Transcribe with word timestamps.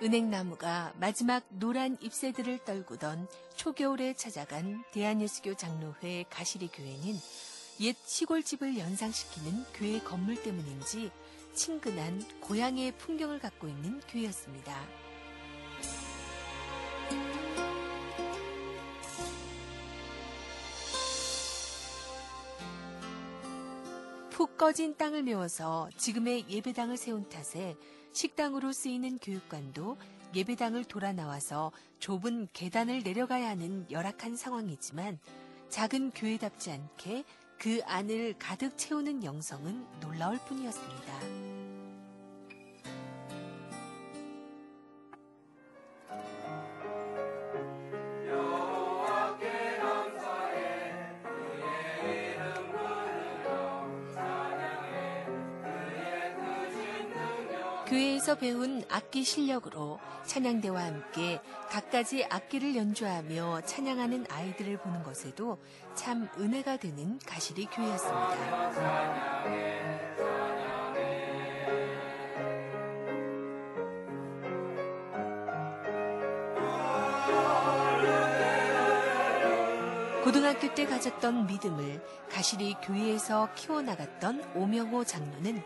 은행나무가 0.00 0.92
마지막 1.00 1.42
노란 1.50 1.98
잎새들을 2.00 2.64
떨구던 2.64 3.26
초겨울에 3.56 4.14
찾아간 4.14 4.84
대한예수교 4.92 5.56
장로회 5.56 6.24
가시리 6.30 6.68
교회는 6.68 7.16
옛 7.80 7.96
시골집을 8.06 8.78
연상시키는 8.78 9.64
교회 9.74 9.98
건물 9.98 10.40
때문인지 10.40 11.10
친근한 11.52 12.22
고향의 12.40 12.92
풍경을 12.98 13.40
갖고 13.40 13.66
있는 13.66 14.00
교회였습니다. 14.08 15.07
꺼진 24.58 24.96
땅을 24.96 25.22
메워서 25.22 25.88
지금의 25.96 26.46
예배당을 26.48 26.96
세운 26.96 27.28
탓에 27.28 27.76
식당으로 28.12 28.72
쓰이는 28.72 29.18
교육관도 29.18 29.96
예배당을 30.34 30.84
돌아 30.84 31.12
나와서 31.12 31.70
좁은 32.00 32.48
계단을 32.52 33.04
내려가야 33.04 33.50
하는 33.50 33.86
열악한 33.88 34.34
상황이지만 34.34 35.20
작은 35.68 36.10
교회답지 36.10 36.72
않게 36.72 37.22
그 37.56 37.80
안을 37.84 38.34
가득 38.40 38.76
채우는 38.76 39.22
영성은 39.22 40.00
놀라울 40.00 40.38
뿐이었습니다. 40.38 41.47
배운 58.38 58.82
악기 58.88 59.24
실력으로 59.24 59.98
찬양대와 60.24 60.84
함께 60.84 61.40
갖가지 61.68 62.24
악기를 62.24 62.76
연주하며 62.76 63.62
찬양하는 63.62 64.26
아이들을 64.30 64.78
보는 64.78 65.02
것에도 65.02 65.58
참 65.94 66.28
은혜가 66.38 66.76
되는 66.76 67.18
가시리 67.26 67.66
교회였습니다. 67.66 69.08
고등학교 80.22 80.74
때 80.74 80.86
가졌던 80.86 81.46
믿음을 81.46 82.04
가시리 82.30 82.74
교회에서 82.82 83.48
키워나갔던 83.54 84.52
오명호 84.54 85.04
장로는 85.04 85.62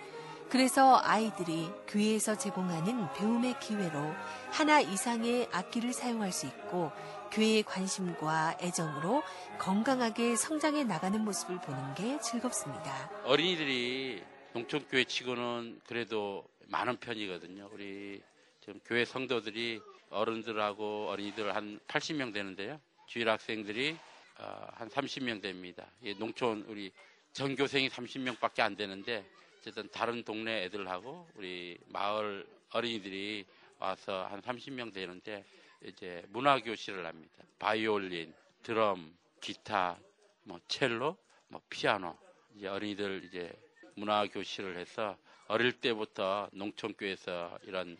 그래서 0.52 1.00
아이들이 1.02 1.66
교회에서 1.88 2.36
제공하는 2.36 3.10
배움의 3.14 3.58
기회로 3.58 4.14
하나 4.50 4.82
이상의 4.82 5.48
악기를 5.50 5.94
사용할 5.94 6.30
수 6.30 6.44
있고 6.44 6.92
교회의 7.30 7.62
관심과 7.62 8.58
애정으로 8.60 9.22
건강하게 9.58 10.36
성장해 10.36 10.84
나가는 10.84 11.18
모습을 11.24 11.58
보는 11.58 11.94
게 11.94 12.20
즐겁습니다. 12.20 13.10
어린이들이 13.24 14.22
농촌교회 14.52 15.04
치고는 15.04 15.80
그래도 15.86 16.46
많은 16.66 16.98
편이거든요. 16.98 17.70
우리 17.72 18.20
지금 18.60 18.78
교회 18.84 19.06
성도들이 19.06 19.80
어른들하고 20.10 21.08
어린이들 21.08 21.56
한 21.56 21.80
80명 21.88 22.34
되는데요. 22.34 22.78
주일 23.06 23.30
학생들이 23.30 23.96
어, 24.38 24.66
한 24.74 24.90
30명 24.90 25.40
됩니다. 25.40 25.86
농촌 26.18 26.66
우리 26.68 26.92
전교생이 27.32 27.88
30명밖에 27.88 28.60
안 28.60 28.76
되는데 28.76 29.24
어쨌든 29.62 29.88
다른 29.92 30.24
동네 30.24 30.64
애들하고 30.64 31.28
우리 31.36 31.78
마을 31.86 32.44
어린이들이 32.72 33.44
와서 33.78 34.26
한 34.28 34.42
30명 34.42 34.92
되는데 34.92 35.44
이제 35.84 36.24
문화 36.30 36.58
교실을 36.60 37.06
합니다. 37.06 37.32
바이올린, 37.60 38.34
드럼, 38.64 39.16
기타, 39.40 40.00
뭐 40.42 40.58
첼로, 40.66 41.16
뭐 41.46 41.60
피아노. 41.70 42.16
이제 42.56 42.66
어린이들 42.66 43.22
이제 43.24 43.52
문화 43.94 44.26
교실을 44.26 44.76
해서 44.76 45.16
어릴 45.46 45.70
때부터 45.80 46.50
농촌교에서 46.52 47.60
이런 47.62 47.96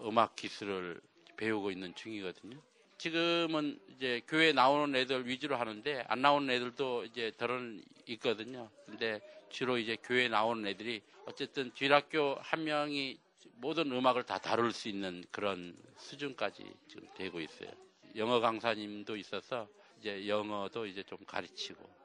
음악 0.00 0.34
기술을 0.34 1.00
배우고 1.36 1.70
있는 1.70 1.94
중이거든요. 1.94 2.60
지금은 2.98 3.78
이제 3.94 4.20
교회 4.26 4.52
나오는 4.52 4.92
애들 4.96 5.28
위주로 5.28 5.56
하는데 5.56 6.04
안 6.08 6.22
나오는 6.22 6.52
애들도 6.52 7.04
이제 7.04 7.30
덜은 7.38 7.84
있거든요. 8.06 8.68
근데 8.86 9.20
주로 9.48 9.78
이제 9.78 9.96
교회 10.02 10.28
나오는 10.28 10.66
애들이 10.66 11.02
어쨌든 11.26 11.72
뒷학교 11.74 12.36
한 12.40 12.64
명이 12.64 13.18
모든 13.56 13.90
음악을 13.92 14.24
다 14.24 14.38
다룰 14.38 14.72
수 14.72 14.88
있는 14.88 15.24
그런 15.30 15.76
수준까지 15.98 16.64
지금 16.88 17.08
되고 17.14 17.40
있어요. 17.40 17.70
영어 18.16 18.40
강사님도 18.40 19.16
있어서 19.16 19.68
이제 20.00 20.28
영어도 20.28 20.86
이제 20.86 21.02
좀 21.02 21.18
가르치고. 21.26 22.04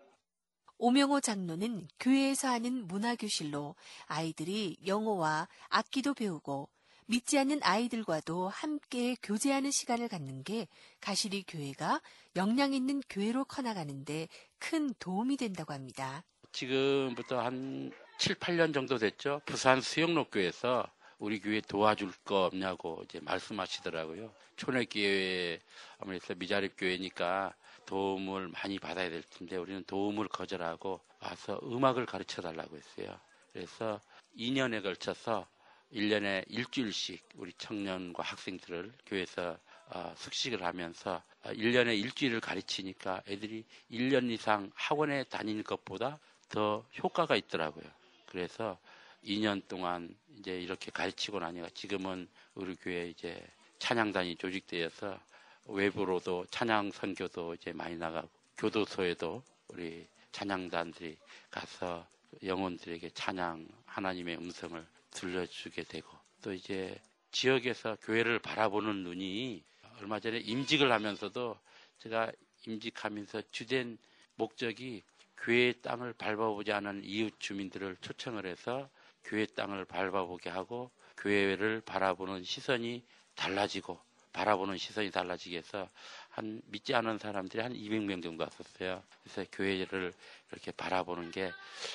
오명호 0.77 1.19
장로는 1.19 1.87
교회에서 1.99 2.47
하는 2.47 2.87
문화교실로 2.87 3.75
아이들이 4.05 4.77
영어와 4.85 5.49
악기도 5.67 6.13
배우고 6.13 6.69
믿지 7.07 7.37
않는 7.39 7.61
아이들과도 7.63 8.47
함께 8.47 9.15
교제하는 9.21 9.71
시간을 9.71 10.07
갖는 10.07 10.43
게 10.43 10.67
가시리 11.01 11.43
교회가 11.47 12.01
역량 12.35 12.73
있는 12.73 13.01
교회로 13.09 13.45
커나가는데 13.45 14.29
큰 14.59 14.93
도움이 14.99 15.35
된다고 15.35 15.73
합니다. 15.73 16.23
지금부터 16.51 17.39
한 17.41 17.91
7, 18.17 18.35
8년 18.35 18.73
정도 18.73 18.97
됐죠. 18.97 19.41
부산 19.45 19.81
수영로교에서 19.81 20.85
우리 21.19 21.39
교회 21.39 21.61
도와줄 21.61 22.11
거 22.23 22.45
없냐고 22.45 23.01
이제 23.05 23.19
말씀하시더라고요. 23.21 24.33
촌외교회 24.55 25.59
아무래도 25.99 26.35
미자립 26.35 26.73
교회니까 26.77 27.53
도움을 27.85 28.49
많이 28.49 28.79
받아야 28.79 29.09
될 29.09 29.23
텐데 29.23 29.57
우리는 29.57 29.83
도움을 29.85 30.27
거절하고 30.27 31.01
와서 31.21 31.59
음악을 31.63 32.05
가르쳐 32.05 32.41
달라고 32.41 32.77
했어요. 32.77 33.19
그래서 33.51 34.01
2년에 34.37 34.83
걸쳐서 34.83 35.47
1년에 35.93 36.45
일주일씩 36.47 37.27
우리 37.35 37.51
청년과 37.53 38.21
학생들을 38.23 38.93
교회에서 39.05 39.57
어, 39.91 40.13
숙식을 40.15 40.63
하면서 40.63 41.23
1년에 41.43 41.87
어, 41.87 41.91
일주일을 41.91 42.39
가르치니까 42.39 43.23
애들이 43.27 43.65
1년 43.91 44.29
이상 44.29 44.71
학원에 44.75 45.23
다니는 45.23 45.63
것보다 45.63 46.19
더 46.49 46.85
효과가 47.01 47.35
있더라고요. 47.35 47.85
그래서 48.25 48.77
2년 49.23 49.67
동안 49.67 50.15
이제 50.37 50.59
이렇게 50.59 50.91
가르치고 50.91 51.39
나니까 51.39 51.69
지금은 51.73 52.27
우리 52.55 52.75
교회 52.75 53.09
이제 53.09 53.45
찬양단이 53.79 54.35
조직되어서 54.35 55.19
외부로도 55.65 56.45
찬양 56.49 56.91
선교도 56.91 57.55
이제 57.55 57.71
많이 57.73 57.97
나가고 57.97 58.29
교도소에도 58.57 59.43
우리 59.69 60.07
찬양단들이 60.31 61.17
가서 61.49 62.05
영혼들에게 62.43 63.09
찬양 63.11 63.67
하나님의 63.85 64.37
음성을 64.37 64.85
들려주게 65.11 65.83
되고 65.83 66.07
또 66.41 66.53
이제 66.53 66.99
지역에서 67.31 67.97
교회를 68.01 68.39
바라보는 68.39 69.03
눈이 69.03 69.63
얼마 69.99 70.19
전에 70.19 70.39
임직을 70.39 70.91
하면서도 70.91 71.57
제가 71.99 72.31
임직하면서 72.65 73.43
주된 73.51 73.97
목적이 74.35 75.03
교회의 75.41 75.81
땅을 75.81 76.13
밟아보지 76.13 76.71
않은 76.73 77.03
이웃 77.03 77.33
주민들을 77.39 77.97
초청을 78.01 78.45
해서 78.45 78.89
교회 79.23 79.45
땅을 79.45 79.85
밟아보게 79.85 80.49
하고 80.49 80.91
교회를 81.17 81.81
바라보는 81.85 82.43
시선이 82.43 83.03
달라지고 83.35 83.99
바라보는 84.33 84.77
시선이 84.77 85.11
달라지게 85.11 85.57
해서 85.57 85.89
한 86.29 86.61
믿지 86.65 86.93
않은 86.93 87.17
사람들이 87.17 87.61
한 87.61 87.73
200명 87.73 88.21
정도 88.21 88.43
왔었어요. 88.43 89.03
그래서 89.23 89.49
교회를 89.51 90.13
이렇게 90.51 90.71
바라보는 90.71 91.31
게 91.31 91.51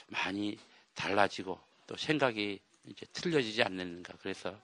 많이 0.08 0.58
달라지고 0.94 1.58
또 1.86 1.96
생각이 1.96 2.60
이제 2.86 3.06
틀려지지 3.12 3.62
않는가. 3.62 4.14
그래서 4.20 4.58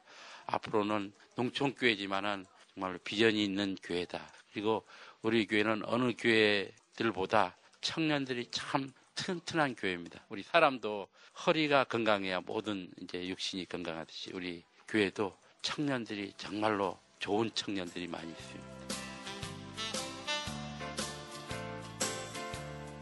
앞으로는 0.46 1.12
농촌교회지만은 1.36 2.44
정말 2.74 2.98
비전이 3.04 3.42
있는 3.42 3.76
교회다. 3.82 4.30
그리고 4.52 4.84
우리 5.22 5.46
교회는 5.46 5.84
어느 5.84 6.12
교회들보다 6.16 7.56
청년들이 7.80 8.48
참 8.50 8.90
튼튼한 9.14 9.74
교회입니다. 9.76 10.20
우리 10.28 10.42
사람도 10.42 11.08
허리가 11.46 11.84
건강해야 11.84 12.40
모든 12.40 12.90
이제 13.00 13.26
육신이 13.28 13.66
건강하듯이 13.66 14.30
우리 14.32 14.62
교회도 14.88 15.36
청년들이 15.62 16.32
정말로 16.36 16.98
좋은 17.18 17.50
청년들이 17.54 18.06
많이 18.08 18.30
있습니다. 18.30 18.70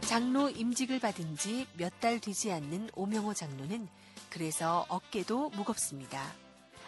장로 0.03 0.49
임직을 0.49 1.01
받은 1.01 1.37
지 1.37 1.67
몇 1.77 1.93
달 2.01 2.19
되지 2.21 2.51
않는 2.53 2.91
오명호 2.95 3.35
장로는 3.35 3.89
그래서 4.31 4.87
어깨도 4.89 5.51
무겁습니다. 5.51 6.33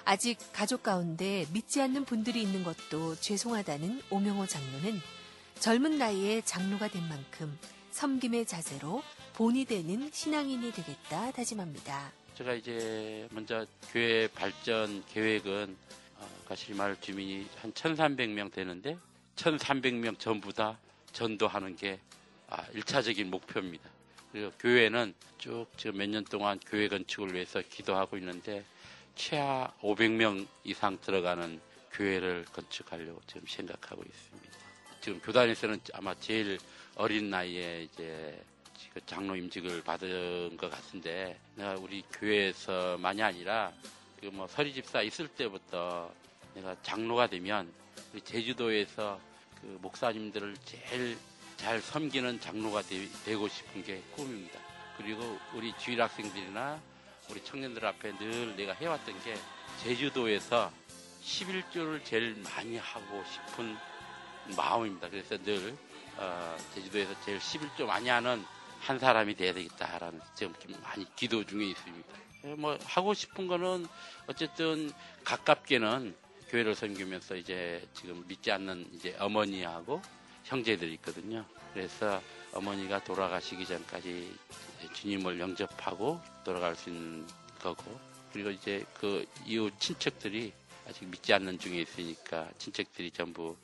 아직 0.05 0.39
가족 0.53 0.83
가운데 0.83 1.47
믿지 1.53 1.81
않는 1.83 2.05
분들이 2.07 2.43
있는 2.43 2.65
것도 2.65 3.17
죄송하다는 3.17 4.03
오명호 4.11 4.47
장로는 4.47 5.01
젊은 5.59 5.99
나이에 5.99 6.41
장로가 6.43 6.89
된 6.89 7.07
만큼 7.09 7.59
섬김의 8.05 8.47
자세로 8.47 9.03
본이 9.35 9.67
되는 9.67 10.11
신앙인이 10.11 10.73
되겠다 10.73 11.31
다짐합니다. 11.33 12.11
제가 12.35 12.55
이제 12.55 13.29
먼저 13.31 13.67
교회 13.93 14.27
발전 14.29 15.05
계획은 15.05 15.77
어, 16.17 16.29
가시리 16.49 16.75
마을 16.79 16.97
주민이 16.99 17.47
한 17.59 17.71
1,300명 17.75 18.53
되는데 18.53 18.97
1,300명 19.37 20.19
전부 20.19 20.51
다 20.51 20.79
전도하는 21.13 21.77
게 21.77 22.01
아, 22.49 22.65
1차적인 22.69 23.25
목표입니다. 23.27 23.91
그리고 24.33 24.51
교회는 24.59 25.13
쭉 25.37 25.67
지금 25.77 25.99
몇 25.99 26.09
년 26.09 26.25
동안 26.25 26.59
교회 26.67 26.89
건축을 26.89 27.35
위해서 27.35 27.61
기도하고 27.61 28.17
있는데 28.17 28.65
최하 29.15 29.71
500명 29.83 30.47
이상 30.65 30.99
들어가는 31.03 31.61
교회를 31.93 32.47
건축하려고 32.51 33.21
지금 33.27 33.43
생각하고 33.47 34.03
있습니다. 34.03 34.59
지금 35.03 35.21
교단에서는 35.21 35.81
아마 35.93 36.15
제일 36.15 36.59
어린 36.97 37.31
나이에 37.31 37.83
이제 37.85 38.43
그 38.93 39.01
장로 39.07 39.37
임직을 39.37 39.83
받은 39.83 40.57
것 40.57 40.71
같은데 40.71 41.39
내가 41.55 41.75
우리 41.75 42.03
교회에서만이 42.13 43.23
아니라 43.23 43.73
그 44.21 44.27
뭐 44.27 44.47
서리 44.47 44.75
집사 44.75 45.01
있을 45.01 45.29
때부터 45.29 46.13
내가 46.55 46.77
장로가 46.83 47.27
되면 47.29 47.73
제주도에서 48.23 49.19
그 49.61 49.79
목사님들을 49.81 50.57
제일 50.67 51.17
잘 51.57 51.81
섬기는 51.81 52.39
장로가 52.39 52.83
되, 52.83 53.35
고 53.35 53.49
싶은 53.49 53.83
게 53.83 54.03
꿈입니다. 54.15 54.61
그리고 54.99 55.39
우리 55.55 55.73
주일 55.79 56.03
학생들이나 56.03 56.79
우리 57.31 57.43
청년들 57.43 57.85
앞에 57.87 58.19
늘 58.19 58.57
내가 58.57 58.75
해왔던 58.75 59.23
게 59.25 59.37
제주도에서 59.83 60.71
11조를 61.23 62.05
제일 62.05 62.35
많이 62.43 62.77
하고 62.77 63.25
싶은 63.25 63.75
마음입니다. 64.55 65.09
그래서 65.09 65.39
늘 65.39 65.77
어, 66.21 66.57
제주도에서 66.75 67.15
제일 67.25 67.39
11조 67.39 67.87
많이 67.87 68.11
하는 68.11 68.45
한 68.81 68.99
사람이 68.99 69.35
돼야 69.37 69.55
되겠다라는 69.55 70.21
좀 70.35 70.55
많이 70.83 71.07
기도 71.17 71.45
중에 71.45 71.65
있습니다. 71.65 72.09
예, 72.45 72.55
뭐 72.55 72.79
하고 72.85 73.15
싶은 73.15 73.47
거는 73.47 73.87
어쨌든 74.27 74.93
가깝게는 75.25 76.15
교회를 76.51 76.75
섬기면서 76.75 77.37
이제 77.37 77.87
지금 77.95 78.25
믿지 78.29 78.53
않는 78.53 78.91
이제 78.93 79.17
어머니하고 79.19 80.03
형제들이 80.45 80.95
있거든요. 80.95 81.45
그래서 81.73 82.21
어머니가 82.53 83.03
돌아가시기 83.03 83.65
전까지 83.65 84.37
주님을 84.93 85.41
영접하고 85.41 86.21
돌아갈 86.45 86.75
수 86.75 86.91
있는 86.91 87.27
거고 87.63 87.99
그리고 88.33 88.51
이제 88.51 88.85
그 88.95 89.25
이후 89.47 89.71
친척들이 89.79 90.53
아직 90.87 91.07
믿지 91.07 91.33
않는 91.33 91.59
중에 91.59 91.81
있으니까 91.81 92.49
친척들이 92.59 93.11
전부 93.11 93.57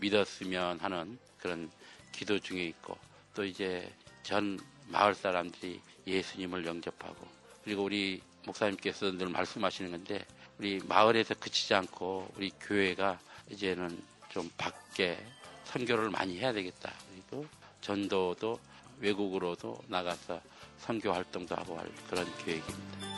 믿었으면 0.00 0.80
하는 0.80 1.18
그런 1.38 1.70
기도 2.12 2.38
중에 2.38 2.64
있고 2.66 2.96
또 3.34 3.44
이제 3.44 3.90
전 4.22 4.58
마을 4.86 5.14
사람들이 5.14 5.80
예수님을 6.06 6.66
영접하고 6.66 7.26
그리고 7.64 7.84
우리 7.84 8.20
목사님께서 8.44 9.12
늘 9.12 9.28
말씀하시는 9.28 9.90
건데 9.90 10.24
우리 10.58 10.80
마을에서 10.84 11.34
그치지 11.34 11.74
않고 11.74 12.32
우리 12.36 12.50
교회가 12.60 13.18
이제는 13.50 14.02
좀 14.28 14.50
밖에 14.56 15.18
선교를 15.64 16.10
많이 16.10 16.38
해야 16.38 16.52
되겠다. 16.52 16.92
그리고 17.10 17.46
전도도 17.80 18.58
외국으로도 19.00 19.78
나가서 19.88 20.40
선교 20.78 21.12
활동도 21.12 21.54
하고 21.56 21.78
할 21.78 21.90
그런 22.08 22.26
계획입니다. 22.38 23.12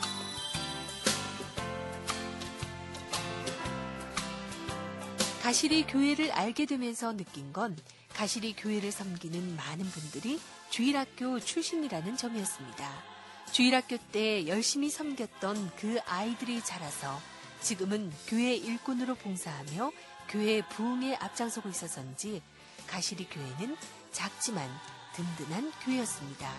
가시리 5.41 5.85
교회를 5.85 6.31
알게 6.31 6.65
되면서 6.65 7.15
느낀 7.15 7.53
건 7.53 7.77
가시리 8.15 8.55
교회를 8.55 8.93
섬기는 8.93 9.57
많은 9.57 9.85
분들이 9.85 10.39
주일학교 10.69 11.37
출신이라는 11.39 12.15
점이었습니다. 12.15 12.89
주일학교 13.51 13.97
때 14.11 14.47
열심히 14.47 14.89
섬겼던 14.89 15.71
그 15.75 15.99
아이들이 16.07 16.63
자라서 16.63 17.19
지금은 17.59 18.11
교회 18.27 18.55
일꾼으로 18.55 19.15
봉사하며 19.15 19.91
교회 20.29 20.61
부흥에 20.61 21.15
앞장서고 21.15 21.67
있어서인지 21.67 22.41
가시리 22.87 23.27
교회는 23.27 23.75
작지만 24.13 24.69
든든한 25.13 25.73
교회였습니다. 25.83 26.51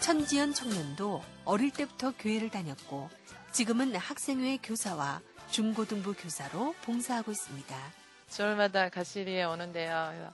천지연 0.00 0.54
청년도 0.54 1.22
어릴 1.44 1.70
때부터 1.70 2.12
교회를 2.16 2.50
다녔고 2.50 3.10
지금은 3.52 3.94
학생회 3.96 4.58
교사와 4.62 5.20
중고등부 5.50 6.14
교사로 6.14 6.74
봉사하고 6.82 7.32
있습니다. 7.32 7.76
주말마다 8.28 8.88
가시리에 8.88 9.44
오는데요. 9.44 10.32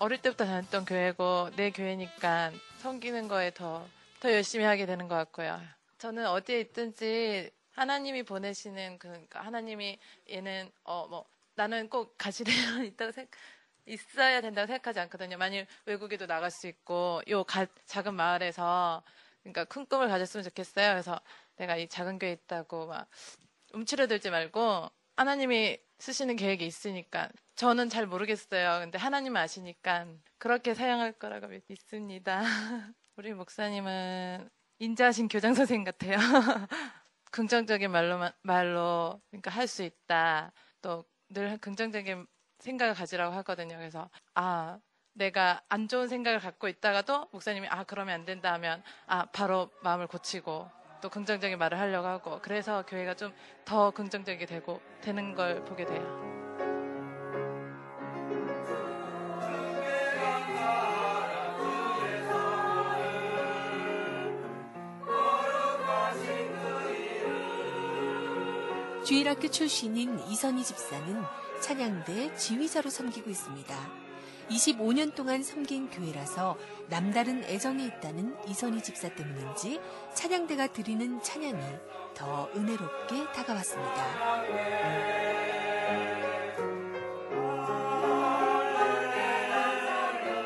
어릴 0.00 0.20
때부터 0.20 0.44
다녔던 0.44 0.84
교회고 0.84 1.50
내 1.56 1.70
교회니까 1.70 2.52
섬기는 2.78 3.28
거에 3.28 3.52
더, 3.52 3.86
더 4.20 4.32
열심히 4.32 4.64
하게 4.64 4.86
되는 4.86 5.06
것 5.08 5.14
같고요. 5.14 5.60
저는 5.98 6.26
어디에 6.26 6.60
있든지 6.60 7.50
하나님이 7.72 8.24
보내시는 8.24 8.98
그 8.98 9.08
그러니까 9.08 9.40
하나님이 9.40 9.98
얘는 10.30 10.70
어 10.84 11.06
뭐 11.08 11.26
나는 11.54 11.88
꼭 11.88 12.14
가시리에 12.18 12.54
있다고 12.86 13.10
생각 13.12 13.30
있어야 13.86 14.40
된다고 14.40 14.66
생각하지 14.66 15.00
않거든요. 15.00 15.38
만일 15.38 15.66
외국에도 15.86 16.26
나갈 16.26 16.50
수 16.50 16.68
있고 16.68 17.20
요 17.28 17.42
가, 17.44 17.66
작은 17.86 18.14
마을에서 18.14 19.02
그러니까 19.42 19.64
큰 19.64 19.86
꿈을 19.86 20.08
가졌으면 20.08 20.44
좋겠어요. 20.44 20.90
그래서 20.92 21.20
내가 21.58 21.76
이 21.76 21.88
작은 21.88 22.18
교회 22.18 22.32
있다고 22.32 22.86
막 22.86 23.08
움츠러들지 23.74 24.30
말고 24.30 24.88
하나님이 25.16 25.78
쓰시는 25.98 26.36
계획이 26.36 26.64
있으니까 26.66 27.28
저는 27.56 27.88
잘 27.88 28.06
모르겠어요. 28.06 28.80
근데 28.80 28.98
하나님 28.98 29.36
아시니까 29.36 30.06
그렇게 30.38 30.74
사용할 30.74 31.12
거라고 31.12 31.48
믿습니다. 31.68 32.40
우리 33.16 33.32
목사님은 33.34 34.48
인자하신 34.78 35.28
교장 35.28 35.54
선생님 35.54 35.84
같아요. 35.84 36.16
긍정적인 37.32 37.90
말로 37.90 38.18
말로 38.42 39.20
그러니까 39.30 39.50
할 39.50 39.66
수 39.68 39.82
있다. 39.82 40.52
또 40.82 41.04
늘 41.30 41.58
긍정적인 41.58 42.26
생각을 42.58 42.94
가지라고 42.94 43.34
하거든요. 43.36 43.76
그래서 43.76 44.08
아 44.34 44.78
내가 45.12 45.62
안 45.68 45.88
좋은 45.88 46.08
생각을 46.08 46.38
갖고 46.40 46.68
있다가도 46.68 47.28
목사님이 47.32 47.68
아 47.68 47.84
그러면 47.84 48.14
안 48.14 48.24
된다 48.24 48.52
하면 48.54 48.82
아 49.06 49.26
바로 49.26 49.70
마음을 49.82 50.06
고치고 50.06 50.70
또 51.00 51.08
긍정적인 51.08 51.58
말을 51.58 51.78
하려고 51.78 52.06
하고 52.08 52.38
그래서 52.42 52.84
교회가 52.86 53.14
좀 53.14 53.32
더 53.68 53.90
긍정적이 53.90 54.46
되고 54.46 54.80
되는 55.02 55.34
걸 55.34 55.62
보게 55.66 55.84
돼요. 55.84 56.02
주일학교 69.04 69.48
출신인 69.48 70.18
이선희 70.18 70.64
집사는 70.64 71.22
찬양대 71.60 72.34
지휘자로 72.36 72.88
섬기고 72.88 73.28
있습니다. 73.28 74.07
25년 74.48 75.14
동안 75.14 75.42
섬긴 75.42 75.90
교회라서 75.90 76.56
남다른 76.88 77.44
애정이 77.44 77.84
있다는 77.86 78.36
이선희 78.46 78.82
집사 78.82 79.08
때문인지 79.14 79.80
찬양대가 80.14 80.68
드리는 80.68 81.22
찬양이 81.22 81.62
더 82.14 82.48
은혜롭게 82.56 83.32
다가왔습니다. 83.32 84.04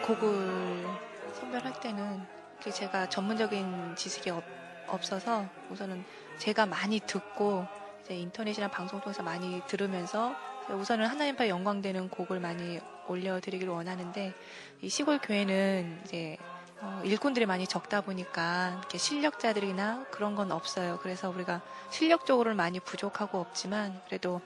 곡을 0.07 0.87
선별할 1.35 1.81
때는 1.81 2.27
제가 2.61 3.09
전문적인 3.09 3.97
지식이 3.97 4.31
없, 4.31 4.45
없어서 4.89 5.47
우선은 5.71 6.05
제가 6.39 6.67
많이 6.67 7.01
듣고 7.01 7.67
인터넷이나 8.09 8.69
방송 8.69 9.01
통해서 9.01 9.23
많이 9.23 9.63
들으면서 9.67 10.35
우선은 10.71 11.07
하나님 11.07 11.35
앞에 11.35 11.49
영광되는 11.49 12.09
곡을 12.09 12.41
많이 12.41 12.81
올려드리기를 13.09 13.73
원하는데 13.73 14.33
이 14.81 14.89
시골 14.89 15.19
교회는 15.19 16.03
이제 16.05 16.37
어, 16.81 17.01
일꾼들이 17.05 17.47
많이 17.47 17.67
적다 17.67 18.01
보니까 18.01 18.77
이렇게 18.81 18.99
실력자들이나 18.99 20.07
그런 20.11 20.35
건 20.35 20.51
없어요. 20.51 20.99
그래서 21.01 21.31
우리가 21.31 21.63
실력적으로는 21.91 22.57
많이 22.57 22.81
부족하고 22.81 23.39
없지만 23.39 24.01
그래도 24.07 24.41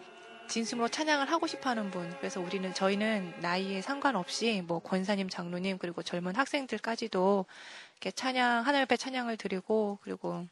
진심으로 0.48 0.88
찬양을 0.88 1.30
하고 1.30 1.46
싶어하는 1.46 1.90
분. 1.90 2.14
그래서 2.18 2.40
우리는 2.40 2.72
저희는 2.72 3.40
나이에 3.40 3.80
상관없이 3.80 4.62
뭐 4.66 4.78
권사님, 4.80 5.28
장로님 5.28 5.78
그리고 5.78 6.02
젊은 6.02 6.36
학생들까지도 6.36 7.46
이렇게 7.94 8.10
찬양 8.10 8.66
하나님 8.66 8.82
앞에 8.82 8.96
찬양을 8.96 9.36
드리고 9.38 9.98
그리고 10.02 10.46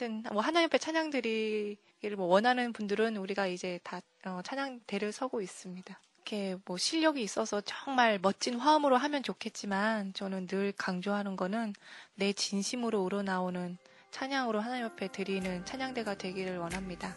하여튼 0.00 0.22
뭐 0.32 0.40
하나님 0.40 0.66
앞에 0.66 0.78
찬양 0.78 1.10
드리기를 1.10 2.16
뭐 2.16 2.26
원하는 2.26 2.72
분들은 2.72 3.18
우리가 3.18 3.46
이제 3.48 3.78
다 3.82 4.00
어, 4.24 4.40
찬양대를 4.42 5.12
서고 5.12 5.42
있습니다. 5.42 6.00
이렇게 6.16 6.56
뭐 6.64 6.78
실력이 6.78 7.22
있어서 7.22 7.60
정말 7.60 8.18
멋진 8.18 8.58
화음으로 8.58 8.96
하면 8.96 9.22
좋겠지만 9.22 10.14
저는 10.14 10.46
늘 10.46 10.72
강조하는 10.72 11.36
거는 11.36 11.74
내 12.14 12.32
진심으로 12.32 13.02
우러나오는 13.02 13.76
찬양으로 14.10 14.60
하나님 14.60 14.86
앞에 14.86 15.08
드리는 15.08 15.64
찬양대가 15.66 16.16
되기를 16.16 16.56
원합니다. 16.56 17.14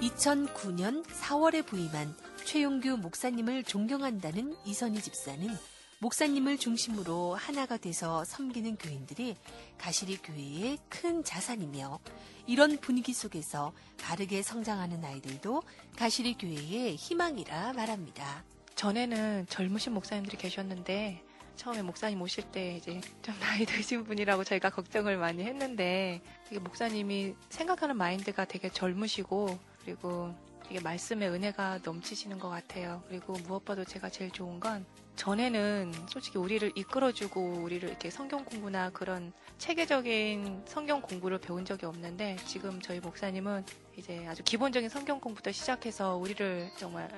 (2009년 0.00 1.04
4월에 1.04 1.66
부임한 1.66 2.14
최용규 2.44 2.98
목사님을 2.98 3.64
존경한다는 3.64 4.54
이선희 4.64 5.00
집사는 5.00 5.73
목사님을 6.04 6.58
중심으로 6.58 7.34
하나가 7.34 7.78
돼서 7.78 8.26
섬기는 8.26 8.76
교인들이 8.76 9.36
가시리 9.78 10.18
교회의 10.18 10.76
큰 10.90 11.24
자산이며 11.24 11.98
이런 12.46 12.76
분위기 12.76 13.14
속에서 13.14 13.72
바르게 14.02 14.42
성장하는 14.42 15.02
아이들도 15.02 15.62
가시리 15.96 16.34
교회의 16.34 16.96
희망이라 16.96 17.72
말합니다. 17.72 18.44
전에는 18.74 19.46
젊으신 19.48 19.94
목사님들이 19.94 20.36
계셨는데 20.36 21.22
처음에 21.56 21.80
목사님 21.80 22.20
오실 22.20 22.44
때 22.52 22.76
이제 22.76 23.00
좀 23.22 23.34
나이 23.40 23.64
드신 23.64 24.04
분이라고 24.04 24.44
저희가 24.44 24.68
걱정을 24.68 25.16
많이 25.16 25.42
했는데 25.42 26.20
되게 26.50 26.60
목사님이 26.60 27.34
생각하는 27.48 27.96
마인드가 27.96 28.44
되게 28.44 28.68
젊으시고 28.68 29.58
그리고 29.82 30.34
되게 30.68 30.80
말씀의 30.80 31.30
은혜가 31.30 31.80
넘치시는 31.82 32.38
것 32.40 32.50
같아요. 32.50 33.02
그리고 33.08 33.32
무엇보다도 33.32 33.86
제가 33.86 34.10
제일 34.10 34.30
좋은 34.30 34.60
건 34.60 34.84
전에는 35.16 35.92
솔직히 36.08 36.38
우리를 36.38 36.72
이끌어주고 36.74 37.40
우리를 37.40 37.88
이렇게 37.88 38.10
성경 38.10 38.44
공부나 38.44 38.90
그런 38.90 39.32
체계적인 39.58 40.64
성경 40.66 41.00
공부를 41.00 41.38
배운 41.38 41.64
적이 41.64 41.86
없는데 41.86 42.36
지금 42.46 42.80
저희 42.80 43.00
목사님은 43.00 43.64
이제 43.96 44.26
아주 44.26 44.42
기본적인 44.42 44.88
성경 44.88 45.20
공부부터 45.20 45.52
시작해서 45.52 46.16
우리를 46.16 46.70
정말 46.76 47.08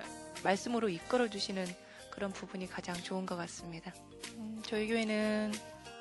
말씀으로 0.44 0.88
이끌어주시는 0.88 1.66
그런 2.10 2.32
부분이 2.32 2.68
가장 2.68 2.94
좋은 2.96 3.26
것 3.26 3.36
같습니다. 3.36 3.92
음, 4.36 4.62
저희 4.64 4.88
교회는 4.88 5.52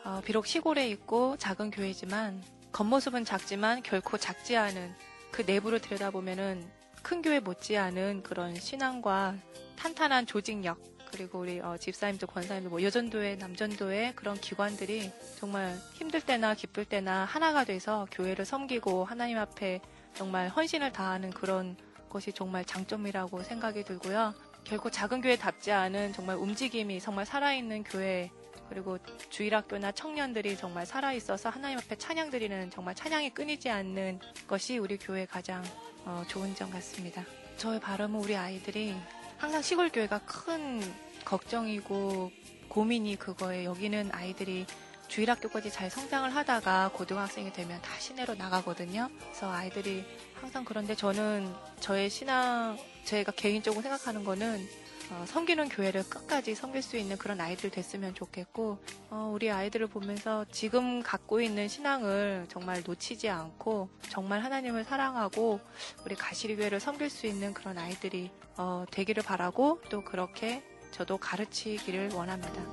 어, 0.04 0.22
비록 0.24 0.46
시골에 0.46 0.88
있고 0.90 1.38
작은 1.38 1.72
교회지만 1.72 2.44
겉모습은 2.72 3.26
작지만 3.26 3.82
결코 3.82 4.18
작지 4.18 4.56
않은 4.58 4.94
그 5.32 5.42
내부를 5.42 5.80
들여다보면은 5.80 6.70
큰 7.02 7.22
교회 7.22 7.40
못지않은 7.40 8.24
그런 8.24 8.56
신앙과 8.56 9.36
탄탄한 9.78 10.26
조직력 10.26 10.95
그리고 11.16 11.40
우리 11.40 11.62
어, 11.62 11.78
집사님들 11.78 12.28
권사님들 12.28 12.70
뭐 12.70 12.84
여전도회 12.84 13.38
남전도회 13.38 14.14
그런 14.18 14.36
기관들이 14.36 15.10
정말 15.40 15.80
힘들 15.94 16.20
때나 16.20 16.54
기쁠 16.56 16.84
때나 16.84 17.24
하나가 17.24 17.64
돼서 17.64 18.06
교회를 18.12 18.44
섬기고 18.44 19.06
하나님 19.06 19.38
앞에 19.38 19.80
정말 20.14 20.50
헌신을 20.50 20.92
다하는 20.92 21.30
그런 21.30 21.78
것이 22.10 22.34
정말 22.34 22.66
장점이라고 22.66 23.44
생각이 23.44 23.86
들고요. 23.86 24.34
결코 24.66 24.90
작은 24.90 25.22
교회답지 25.22 25.72
않은 25.72 26.12
정말 26.12 26.36
움직임이 26.36 27.00
정말 27.00 27.26
살아있는 27.26 27.86
교회 27.86 28.30
그리고 28.68 28.98
주일학교나 29.30 29.94
청년들이 29.94 30.58
정말 30.58 30.86
살아있어서 30.86 31.50
하나님 31.50 31.78
앞에 31.78 31.96
찬양 31.96 32.30
드리는 32.30 32.70
정말 32.72 32.94
찬양이 32.94 33.30
끊이지 33.30 33.70
않는 33.70 34.20
것이 34.48 34.80
우리 34.80 34.98
교회 34.98 35.26
가장 35.26 35.64
어, 36.04 36.24
좋은 36.28 36.54
점 36.56 36.70
같습니다. 36.72 37.24
저의 37.56 37.80
바람은 37.80 38.20
우리 38.20 38.36
아이들이 38.36 38.94
항상 39.38 39.62
시골 39.62 39.90
교회가 39.90 40.20
큰 40.20 40.82
걱정이고 41.26 42.32
고민이 42.70 43.18
그거에 43.18 43.66
여기는 43.66 44.10
아이들이 44.14 44.66
주일학교까지 45.08 45.72
잘 45.72 45.90
성장을 45.90 46.36
하다가 46.36 46.92
고등학생이 46.94 47.54
되면 47.54 47.82
다 47.82 47.98
시내로 48.00 48.36
나가거든요. 48.36 49.10
그래서 49.20 49.52
아이들이 49.52 50.04
항상 50.34 50.66
그런데 50.66 50.96
저는 50.96 51.54
저의 51.80 52.10
신앙, 52.10 52.78
제가 53.04 53.32
개인적으로 53.32 53.82
생각하는 53.82 54.24
거는 54.24 54.68
어, 55.12 55.24
섬기는 55.28 55.70
교회를 55.70 56.04
끝까지 56.10 56.56
섬길 56.56 56.82
수 56.82 56.98
있는 56.98 57.16
그런 57.18 57.40
아이들 57.40 57.70
됐으면 57.70 58.16
좋겠고 58.16 58.80
어, 59.12 59.32
우리 59.32 59.52
아이들을 59.52 59.86
보면서 59.88 60.46
지금 60.52 61.04
갖고 61.04 61.42
있는 61.42 61.68
신앙을 61.68 62.48
정말 62.50 62.82
놓치지 62.84 63.30
않고 63.30 63.90
정말 64.10 64.44
하나님을 64.44 64.84
사랑하고 64.84 65.60
우리 66.06 66.16
가시리 66.16 66.56
교회를 66.56 66.80
섬길 66.80 67.12
수 67.12 67.28
있는 67.28 67.54
그런 67.54 67.78
아이들이 67.78 68.32
어, 68.58 68.86
되기를 68.90 69.22
바라고 69.22 69.80
또 69.90 70.04
그렇게 70.04 70.64
저도 70.96 71.18
가르치기를 71.18 72.14
원합니다. 72.14 72.64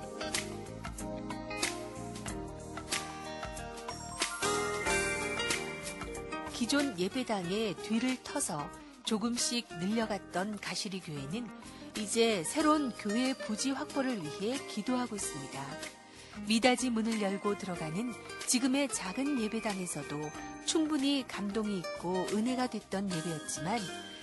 기존 6.52 6.96
예배당의 6.96 7.74
뒤를 7.78 8.16
터서 8.22 8.64
조금씩 9.02 9.66
늘려갔던 9.80 10.60
가시리 10.60 11.00
교회는 11.00 11.48
이제 11.98 12.44
새로운 12.44 12.92
교회 12.92 13.34
부지 13.34 13.72
확보를 13.72 14.22
위해 14.22 14.56
기도하고 14.68 15.16
있습니다. 15.16 15.60
미닫이 16.46 16.90
문을 16.90 17.20
열고 17.20 17.58
들어가는 17.58 18.14
지금의 18.46 18.86
작은 18.90 19.40
예배당에서도 19.40 20.30
충분히 20.64 21.24
감동이 21.26 21.76
있고 21.78 22.14
은혜가 22.30 22.68
됐던 22.68 23.10
예배였지만 23.12 23.80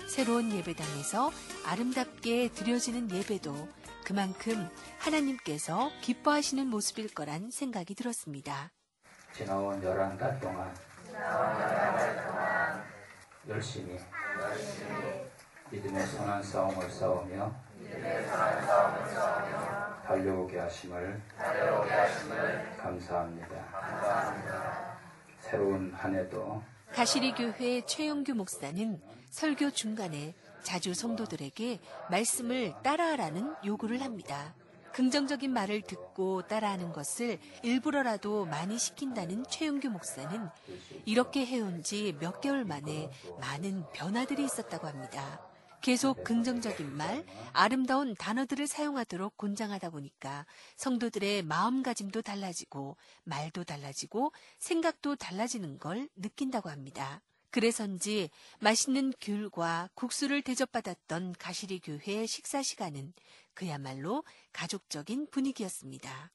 새로운 0.08 0.54
예배당에서 0.54 1.32
아름답게 1.66 2.54
드려지는 2.54 3.12
예배도 3.12 3.79
그만큼 4.06 4.70
하나님께서 5.00 5.92
기뻐하시는 6.02 6.68
모습일 6.68 7.14
거란 7.14 7.52
생각이 7.52 7.96
들었습니다. 7.96 8.72
지나온 9.34 9.82
11달 9.82 10.42
동안 10.42 10.74
열심히 13.48 14.00
믿음의 15.70 16.08
선한 16.08 16.42
싸움을 16.44 16.90
싸우며 16.90 17.56
달려오게 20.06 20.58
하심을 20.58 21.22
감사합니다. 22.78 23.56
새로운 25.40 25.94
한 25.94 26.16
해도 26.16 26.64
가시리 26.94 27.34
교회 27.34 27.86
최영규 27.86 28.34
목사는 28.34 29.00
설교 29.30 29.72
중간에 29.72 30.34
자주 30.64 30.94
성도들에게 30.94 31.80
말씀을 32.10 32.74
따라하라는 32.84 33.56
요구를 33.66 34.02
합니다. 34.04 34.54
긍정적인 34.94 35.52
말을 35.52 35.82
듣고 35.82 36.42
따라하는 36.48 36.92
것을 36.94 37.40
일부러라도 37.64 38.46
많이 38.46 38.78
시킨다는 38.80 39.46
최영규 39.48 39.90
목사는 39.90 40.50
이렇게 41.06 41.46
해온 41.46 41.84
지 41.84 42.16
몇 42.20 42.42
개월 42.42 42.66
만에 42.66 43.10
많은 43.40 43.86
변화들이 43.94 44.44
있었다고 44.44 44.88
합니다. 44.88 45.42
계속 45.82 46.26
긍정적인 46.26 46.92
말, 46.98 47.24
아름다운 47.54 48.14
단어들을 48.14 48.68
사용하도록 48.68 49.38
권장하다 49.38 49.92
보니까 49.92 50.46
성도들의 50.76 51.44
마음가짐도 51.44 52.22
달라지고 52.22 52.98
말도 53.24 53.64
달라지고 53.64 54.34
생각도 54.58 55.16
달라지는 55.16 55.80
걸 55.80 56.10
느낀다고 56.18 56.70
합니다. 56.70 57.22
그래서인지 57.52 58.30
맛있는 58.60 59.14
귤과 59.20 59.90
국수를 59.94 60.42
대접받았던 60.42 61.36
가시리 61.40 61.80
교회 61.80 62.26
식사 62.26 62.62
시간은 62.62 63.14
그야말로 63.54 64.24
가족적인 64.54 65.28
분위기였습니다. 65.32 66.32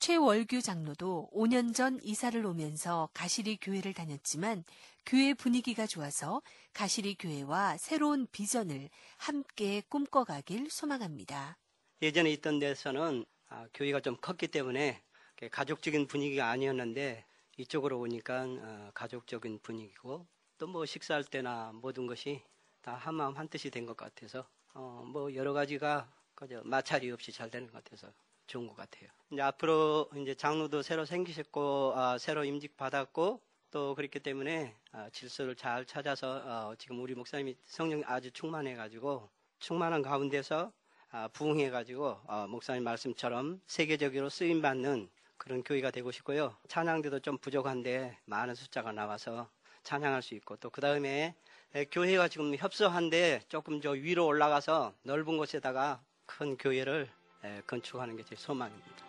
최월규 0.00 0.62
장로도 0.62 1.30
5년 1.32 1.74
전 1.74 1.98
이사를 2.02 2.44
오면서 2.44 3.08
가시리 3.14 3.58
교회를 3.60 3.94
다녔지만 3.94 4.64
교회 5.04 5.34
분위기가 5.34 5.86
좋아서 5.86 6.42
가시리 6.72 7.16
교회와 7.16 7.76
새로운 7.78 8.26
비전을 8.30 8.90
함께 9.16 9.82
꿈꿔가길 9.88 10.70
소망합니다. 10.70 11.58
예전에 12.02 12.30
있던 12.32 12.58
데서는 12.58 13.24
아, 13.48 13.66
교회가 13.74 14.00
좀 14.00 14.16
컸기 14.20 14.48
때문에 14.48 15.02
가족적인 15.50 16.06
분위기가 16.06 16.50
아니었는데 16.50 17.24
이쪽으로 17.56 17.98
오니까 17.98 18.44
어, 18.44 18.90
가족적인 18.94 19.60
분위기고 19.62 20.26
또 20.58 20.66
뭐 20.66 20.84
식사할 20.86 21.24
때나 21.24 21.72
모든 21.74 22.06
것이 22.06 22.42
다 22.82 22.94
한마음 22.94 23.36
한뜻이 23.36 23.70
된 23.70 23.86
것 23.86 23.96
같아서 23.96 24.46
어, 24.74 25.04
뭐 25.06 25.34
여러 25.34 25.52
가지가 25.52 26.10
그저 26.34 26.60
마찰이 26.64 27.10
없이 27.10 27.32
잘 27.32 27.50
되는 27.50 27.66
것 27.70 27.82
같아서 27.82 28.12
좋은 28.46 28.66
것 28.66 28.76
같아요. 28.76 29.08
이제 29.30 29.42
앞으로 29.42 30.08
이제 30.16 30.34
장로도 30.34 30.82
새로 30.82 31.04
생기셨고 31.04 31.92
아, 31.96 32.18
새로 32.18 32.44
임직 32.44 32.76
받았고 32.76 33.40
또 33.70 33.94
그렇기 33.94 34.20
때문에 34.20 34.74
아, 34.92 35.08
질서를 35.10 35.54
잘 35.54 35.84
찾아서 35.84 36.42
어, 36.70 36.74
지금 36.76 37.00
우리 37.02 37.14
목사님이 37.14 37.56
성령 37.64 38.02
아주 38.06 38.30
충만해 38.30 38.74
가지고 38.74 39.28
충만한 39.60 40.02
가운데서 40.02 40.72
아, 41.10 41.28
부흥해 41.28 41.70
가지고 41.70 42.20
어, 42.26 42.46
목사님 42.48 42.84
말씀처럼 42.84 43.60
세계적으로 43.66 44.28
쓰임 44.28 44.62
받는 44.62 45.08
그런 45.36 45.62
교회가 45.62 45.90
되고 45.90 46.10
싶고요. 46.10 46.56
찬양대도 46.68 47.20
좀 47.20 47.38
부족한데 47.38 48.18
많은 48.24 48.54
숫자가 48.54 48.92
나와서 48.92 49.48
찬양할 49.84 50.22
수 50.22 50.34
있고 50.34 50.56
또 50.56 50.70
그 50.70 50.80
다음에 50.80 51.34
교회가 51.90 52.28
지금 52.28 52.54
협소한데 52.56 53.42
조금 53.48 53.80
저 53.80 53.90
위로 53.90 54.26
올라가서 54.26 54.94
넓은 55.02 55.36
곳에다가 55.36 56.00
큰 56.26 56.56
교회를 56.56 57.08
건축하는 57.66 58.16
게 58.16 58.24
제 58.24 58.34
소망입니다. 58.36 59.06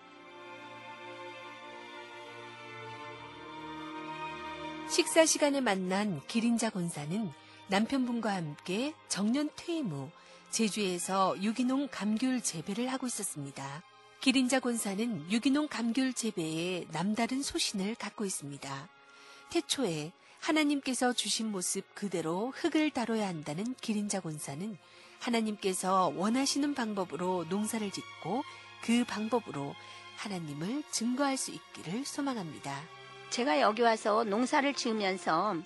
식사 4.89 5.25
시간에 5.25 5.61
만난 5.61 6.19
기린자 6.27 6.69
권사는 6.69 7.31
남편분과 7.67 8.33
함께 8.33 8.93
정년 9.07 9.49
퇴임 9.55 9.89
후 9.89 10.09
제주에서 10.49 11.39
유기농 11.43 11.89
감귤 11.91 12.41
재배를 12.41 12.87
하고 12.87 13.05
있었습니다. 13.05 13.83
기린자 14.19 14.59
권사는 14.59 15.31
유기농 15.31 15.67
감귤 15.67 16.13
재배에 16.13 16.87
남다른 16.91 17.43
소신을 17.43 17.95
갖고 17.95 18.25
있습니다. 18.25 18.89
태초에 19.51 20.11
하나님께서 20.39 21.13
주신 21.13 21.51
모습 21.51 21.93
그대로 21.93 22.51
흙을 22.55 22.91
다뤄야 22.91 23.27
한다는 23.27 23.75
기린자 23.81 24.19
권사는 24.19 24.77
하나님께서 25.19 26.13
원하시는 26.15 26.73
방법으로 26.73 27.45
농사를 27.49 27.91
짓고 27.91 28.43
그 28.81 29.03
방법으로 29.05 29.75
하나님을 30.17 30.83
증거할 30.91 31.37
수 31.37 31.51
있기를 31.51 32.05
소망합니다. 32.05 32.81
제가 33.29 33.61
여기 33.61 33.81
와서 33.81 34.23
농사를 34.23 34.73
지으면서 34.73 35.57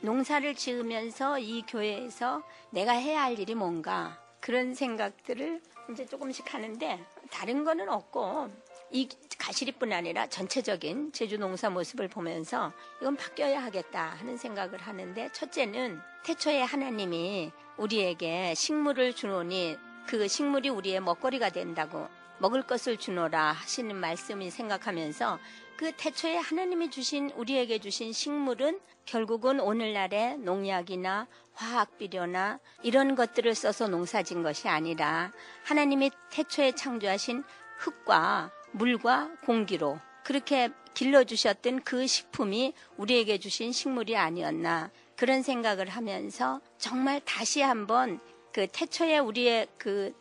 농사를 0.00 0.54
지으면서 0.54 1.38
이 1.38 1.62
교회에서 1.62 2.42
내가 2.70 2.92
해야 2.92 3.22
할 3.22 3.38
일이 3.38 3.54
뭔가 3.54 4.18
그런 4.40 4.74
생각들을 4.74 5.60
이제 5.90 6.06
조금씩 6.06 6.54
하는데 6.54 7.04
다른 7.30 7.64
거는 7.64 7.88
없고 7.88 8.50
이 8.90 9.08
가시리뿐 9.38 9.92
아니라 9.92 10.26
전체적인 10.28 11.12
제주 11.12 11.38
농사 11.38 11.68
모습을 11.70 12.08
보면서 12.08 12.72
이건 13.00 13.16
바뀌어야 13.16 13.62
하겠다 13.62 14.14
하는 14.18 14.36
생각을 14.36 14.80
하는데 14.80 15.30
첫째는 15.32 16.00
태초에 16.24 16.62
하나님이 16.62 17.50
우리에게 17.76 18.54
식물을 18.54 19.14
주노니 19.14 19.76
그 20.06 20.28
식물이 20.28 20.68
우리의 20.68 21.00
먹거리가 21.00 21.50
된다고 21.50 22.08
먹을 22.38 22.62
것을 22.62 22.96
주노라 22.96 23.52
하시는 23.52 23.94
말씀이 23.96 24.50
생각하면서 24.50 25.38
그 25.76 25.92
태초에 25.92 26.36
하나님이 26.36 26.90
주신 26.90 27.30
우리에게 27.30 27.78
주신 27.78 28.12
식물은 28.12 28.80
결국은 29.04 29.60
오늘날의 29.60 30.38
농약이나 30.38 31.26
화학 31.54 31.98
비료나 31.98 32.60
이런 32.82 33.14
것들을 33.14 33.54
써서 33.54 33.88
농사진 33.88 34.42
것이 34.42 34.68
아니라 34.68 35.32
하나님이 35.64 36.10
태초에 36.30 36.72
창조하신 36.72 37.44
흙과 37.78 38.50
물과 38.76 39.30
공기로 39.44 39.98
그렇게 40.22 40.68
길러주셨던 40.92 41.82
그 41.82 42.06
식품이 42.06 42.74
우리에게 42.98 43.38
주신 43.38 43.72
식물이 43.72 44.16
아니었나 44.16 44.90
그런 45.16 45.42
생각을 45.42 45.88
하면서 45.88 46.60
정말 46.76 47.20
다시 47.24 47.62
한번 47.62 48.20
그 48.52 48.66
태초에 48.66 49.18
우리의 49.18 49.68
그 49.78 50.14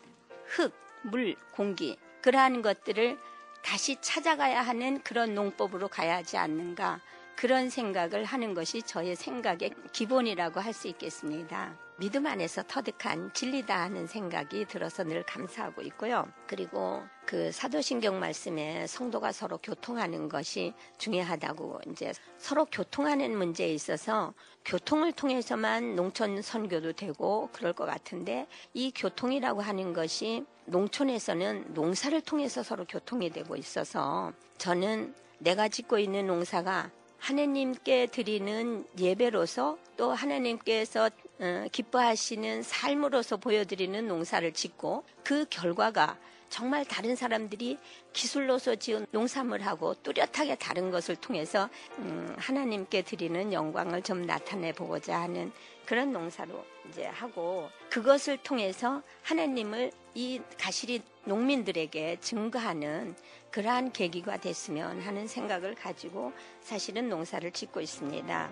흙, 0.46 0.74
물, 1.04 1.36
공기 1.52 1.98
그러한 2.22 2.62
것들을 2.62 3.18
다시 3.62 3.98
찾아가야 4.00 4.62
하는 4.62 5.02
그런 5.02 5.36
농법으로 5.36 5.90
가야 5.90 6.18
하지 6.18 6.38
않는가 6.38 7.02
그런 7.36 7.70
생각을 7.70 8.24
하는 8.24 8.54
것이 8.54 8.82
저의 8.84 9.16
생각의 9.18 9.72
기본이라고 9.92 10.62
할 10.62 10.74
수 10.74 10.88
있겠습니다. 10.88 11.85
믿음 11.98 12.26
안에서 12.26 12.62
터득한 12.64 13.32
진리다 13.34 13.84
하는 13.84 14.06
생각이 14.06 14.66
들어서 14.66 15.06
늘 15.06 15.24
감사하고 15.24 15.82
있고요. 15.84 16.28
그리고 16.46 17.02
그 17.26 17.54
사도신경 17.54 18.20
말씀에 18.20 18.86
성도가 18.86 19.32
서로 19.32 19.58
교통하는 19.60 20.28
것이 20.28 20.74
중요하다고 20.98 21.82
이제 21.88 22.12
서로 22.38 22.66
교통하는 22.66 23.38
문제에 23.38 23.70
있어서 23.70 24.34
교통을 24.66 25.14
통해서만 25.14 25.96
농촌 25.96 26.42
선교도 26.42 26.94
되고 26.94 27.50
그럴 27.54 27.72
것 27.72 27.86
같은데 27.86 28.48
이 28.74 28.92
교통이라고 28.94 29.62
하는 29.62 29.94
것이 29.94 30.44
농촌에서는 30.66 31.74
농사를 31.74 32.20
통해서 32.22 32.62
서로 32.62 32.84
교통이 32.84 33.30
되고 33.30 33.56
있어서 33.56 34.34
저는 34.58 35.16
내가 35.40 35.70
짓고 35.70 36.00
있는 36.00 36.28
농사가 36.28 36.92
하나님께 37.20 38.08
드리는 38.08 38.86
예배로서 38.98 39.78
또 39.98 40.12
하나님께서 40.12 41.10
어, 41.40 41.66
기뻐하시는 41.72 42.64
삶으로서 42.64 43.38
보여드리는 43.38 44.08
농사를 44.08 44.54
짓고 44.54 45.04
그 45.24 45.46
결과가 45.50 46.18
정말 46.50 46.86
다른 46.86 47.16
사람들이 47.16 47.78
기술로서 48.14 48.76
지은 48.76 49.08
농산물하고 49.12 49.96
뚜렷하게 49.96 50.56
다른 50.56 50.92
것을 50.92 51.16
통해서 51.18 51.70
음, 51.98 52.34
하나님께 52.38 53.02
드리는 53.02 53.52
영광을 53.52 54.02
좀 54.02 54.26
나타내 54.26 54.72
보고자 54.72 55.20
하는 55.20 55.52
그런 55.86 56.14
농사로 56.14 56.64
이제 56.90 57.06
하고 57.08 57.70
그것을 57.90 58.38
통해서 58.38 59.02
하나님을 59.24 59.92
이 60.16 60.42
가시리 60.58 61.02
농민들에게 61.26 62.20
증거하는 62.22 63.16
그러한 63.52 63.92
계기가 63.92 64.38
됐으면 64.38 65.02
하는 65.02 65.28
생각을 65.28 65.76
가지고 65.76 66.32
사실은 66.62 67.10
농사를 67.10 67.52
짓고 67.52 67.82
있습니다. 67.82 68.50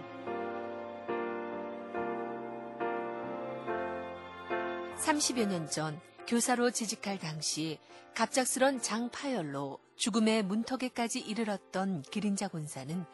30여 4.98 5.48
년 5.48 5.70
전 5.70 6.00
교사로 6.28 6.72
재직할 6.72 7.20
당시 7.20 7.80
갑작스런 8.14 8.82
장파열로 8.82 9.80
죽음의 9.96 10.44
문턱에까지 10.44 11.20
이르렀던 11.20 12.04
기린자 12.04 12.48
군사는 12.48 13.06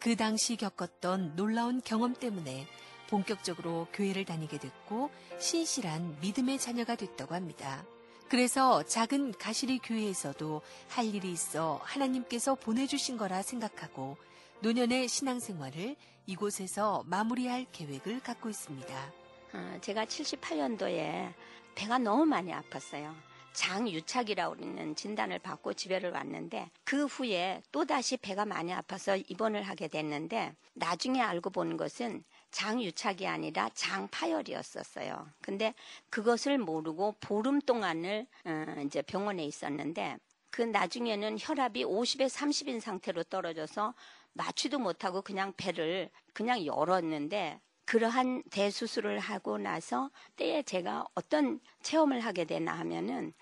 그 0.00 0.16
당시 0.16 0.56
겪었던 0.56 1.36
놀라운 1.36 1.80
경험 1.84 2.14
때문에 2.14 2.66
본격적으로 3.08 3.86
교회를 3.92 4.24
다니게 4.24 4.58
됐고 4.58 5.10
신실한 5.38 6.18
믿음의 6.20 6.58
자녀가 6.58 6.96
됐다고 6.96 7.34
합니다. 7.34 7.84
그래서 8.28 8.82
작은 8.82 9.32
가시리 9.38 9.78
교회에서도 9.78 10.60
할 10.88 11.14
일이 11.14 11.30
있어 11.30 11.80
하나님께서 11.84 12.56
보내주신 12.56 13.16
거라 13.16 13.42
생각하고 13.42 14.16
노년의 14.60 15.06
신앙생활을 15.06 15.94
이곳에서 16.26 17.04
마무리할 17.06 17.66
계획을 17.70 18.20
갖고 18.20 18.48
있습니다. 18.48 19.12
어, 19.54 19.78
제가 19.80 20.06
78년도에 20.06 21.32
배가 21.76 21.98
너무 21.98 22.24
많이 22.24 22.52
아팠어요. 22.52 23.14
장유착이라고 23.52 24.56
하는 24.56 24.96
진단을 24.96 25.38
받고 25.38 25.74
집에를 25.74 26.10
왔는데 26.10 26.68
그 26.84 27.06
후에 27.06 27.62
또다시 27.72 28.16
배가 28.16 28.44
많이 28.44 28.72
아파서 28.72 29.16
입원을 29.16 29.62
하게 29.62 29.88
됐는데 29.88 30.52
나중에 30.74 31.22
알고 31.22 31.50
본 31.50 31.76
것은 31.76 32.22
장유착이 32.56 33.26
아니라 33.26 33.68
장파열이었었어요. 33.74 35.28
근데 35.42 35.74
그것을 36.08 36.56
모르고 36.56 37.16
보름 37.20 37.60
동안을 37.60 38.26
어, 38.46 38.82
이제 38.82 39.02
병원에 39.02 39.44
있었는데 39.44 40.16
그 40.50 40.62
나중에는 40.62 41.36
혈압이 41.38 41.84
50에 41.84 42.30
30인 42.30 42.80
상태로 42.80 43.24
떨어져서 43.24 43.92
마취도 44.32 44.78
못하고 44.78 45.20
그냥 45.20 45.52
배를 45.58 46.08
그냥 46.32 46.64
열었는데 46.64 47.60
그러한 47.84 48.42
대수술을 48.50 49.18
하고 49.18 49.58
나서 49.58 50.10
때에 50.36 50.62
제가 50.62 51.04
어떤 51.14 51.60
체험을 51.82 52.20
하게 52.20 52.46
되나 52.46 52.72
하면은 52.78 53.34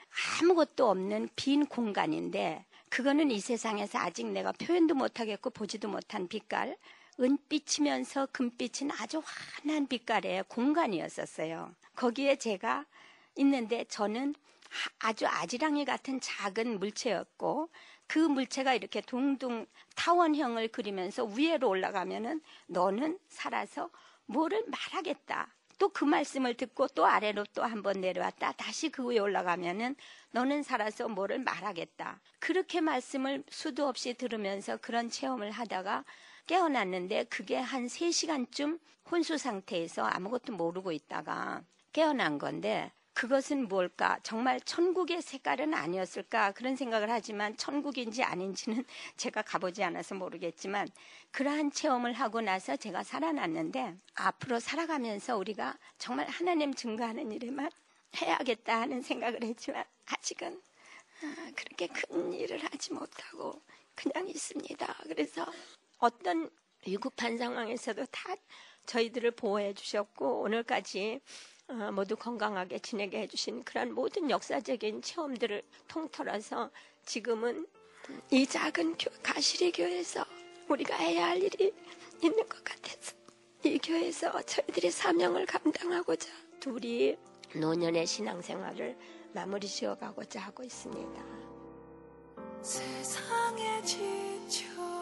아무것도 0.43 0.91
없는 0.91 1.29
빈 1.37 1.67
공간인데 1.67 2.65
그거는 2.91 3.31
이 3.31 3.39
세상에서 3.39 3.97
아직 4.01 4.27
내가 4.27 4.51
표현도 4.51 4.97
못하겠고 4.97 5.51
보지도 5.51 5.89
못한 5.89 6.27
빛깔 6.27 6.77
은빛이면서 7.21 8.29
금빛인 8.33 8.91
아주 8.93 9.23
환한 9.25 9.87
빛깔의 9.87 10.45
공간이었었어요. 10.49 11.75
거기에 11.95 12.37
제가 12.37 12.85
있는데 13.37 13.85
저는 13.85 14.35
아주 14.99 15.27
아지랑이 15.27 15.85
같은 15.85 16.21
작은 16.21 16.81
물체였고 16.81 17.69
그 18.07 18.19
물체가 18.19 18.75
이렇게 18.75 19.01
둥둥 19.01 19.67
타원형을 19.95 20.69
그리면서 20.69 21.25
위로 21.25 21.69
올라가면은 21.69 22.41
너는 22.67 23.19
살아서 23.29 23.91
뭐를 24.27 24.65
말하겠다. 24.67 25.54
또 25.79 25.89
그 25.89 26.05
말씀을 26.05 26.55
듣고 26.55 26.89
또 26.89 27.07
아래로 27.07 27.45
또 27.55 27.63
한 27.65 27.83
번 27.83 28.01
내려왔다. 28.01 28.53
다시 28.53 28.89
그 28.91 29.05
위에 29.07 29.19
올라가면은 29.19 29.97
너는 30.33 30.63
살아서 30.63 31.09
뭐를 31.09 31.39
말하겠다. 31.41 32.21
그렇게 32.41 32.81
말씀을 32.81 33.45
수도 33.51 33.87
없이 33.89 34.15
들으면서 34.15 34.77
그런 34.79 35.11
체험을 35.11 35.51
하다가 35.51 36.05
깨어났는데 36.47 37.25
그게 37.25 37.57
한 37.57 37.87
3시간쯤 37.87 38.79
혼수 39.11 39.39
상태에서 39.39 40.05
아무것도 40.05 40.53
모르고 40.55 40.93
있다가 40.93 41.63
깨어난 41.93 42.39
건데 42.39 42.93
그것은 43.15 43.69
뭘까? 43.69 44.19
정말 44.25 44.61
천국의 44.61 45.23
색깔은 45.23 45.73
아니었을까? 45.73 46.51
그런 46.53 46.75
생각을 46.75 47.11
하지만 47.11 47.57
천국인지 47.57 48.25
아닌지는 48.25 48.85
제가 49.17 49.43
가보지 49.43 49.85
않아서 49.85 50.17
모르겠지만 50.17 50.89
그러한 51.31 51.71
체험을 51.71 52.13
하고 52.13 52.41
나서 52.41 52.77
제가 52.77 53.05
살아났는데 53.05 53.97
앞으로 54.15 54.59
살아가면서 54.59 55.37
우리가 55.37 55.79
정말 55.97 56.29
하나님 56.29 56.75
증거하는 56.75 57.31
일에만 57.31 57.71
해야겠다 58.17 58.81
하는 58.81 59.01
생각을 59.01 59.43
했지만 59.45 59.85
아직은 60.07 60.61
아, 61.23 61.51
그렇게 61.55 61.87
큰 61.87 62.33
일을 62.33 62.63
하지 62.65 62.93
못하고 62.93 63.63
그냥 63.95 64.29
있습니다. 64.29 64.95
그래서 65.05 65.47
어떤 65.99 66.51
위급한 66.85 67.39
상황에서도 67.39 68.05
다 68.07 68.35
저희들을 68.87 69.31
보호해 69.33 69.73
주셨고 69.73 70.43
오늘까지 70.43 71.21
어, 71.21 71.54
모두 71.93 72.17
건강하게 72.17 72.79
지내게 72.79 73.21
해주신 73.23 73.65
그런 73.65 73.95
모든 73.95 74.31
역사적인 74.31 75.03
체험들을 75.03 75.63
통틀어서 75.89 76.71
지금은 77.05 77.67
이 78.31 78.47
작은 78.47 78.97
교, 78.99 79.11
가시리 79.23 79.73
교회에서 79.73 80.25
우리가 80.69 80.95
해야 80.97 81.29
할 81.29 81.43
일이 81.43 81.73
있는 82.23 82.49
것 82.49 82.63
같아서 82.63 83.15
이 83.65 83.79
교회에서 83.79 84.43
저희들이 84.43 84.91
사명을 84.91 85.47
감당하고자 85.47 86.29
둘이 86.61 87.17
노년의 87.55 88.07
신앙생활을 88.07 88.97
마무리 89.33 89.67
지어가고자 89.67 90.41
하고 90.41 90.63
있습니다. 90.63 91.25
세상에 92.63 93.83
지쳐 93.83 94.94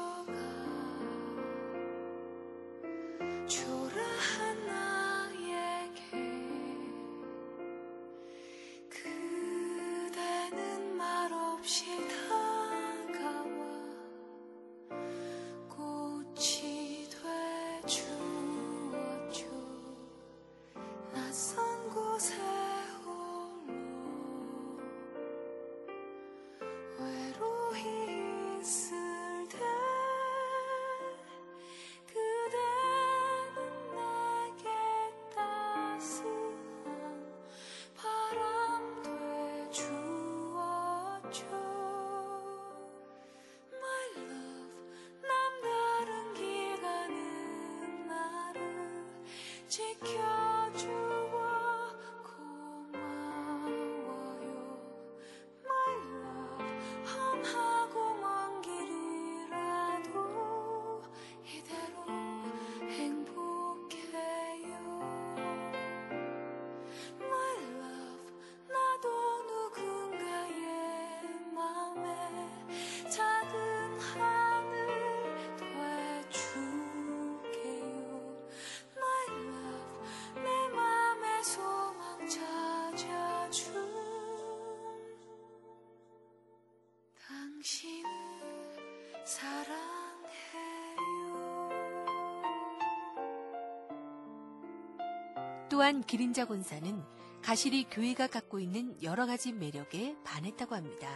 또한 95.72 96.02
기린자 96.02 96.44
권사는 96.44 97.02
가시리 97.40 97.84
교회가 97.84 98.26
갖고 98.26 98.60
있는 98.60 98.94
여러 99.02 99.24
가지 99.24 99.54
매력에 99.54 100.14
반했다고 100.22 100.74
합니다. 100.74 101.08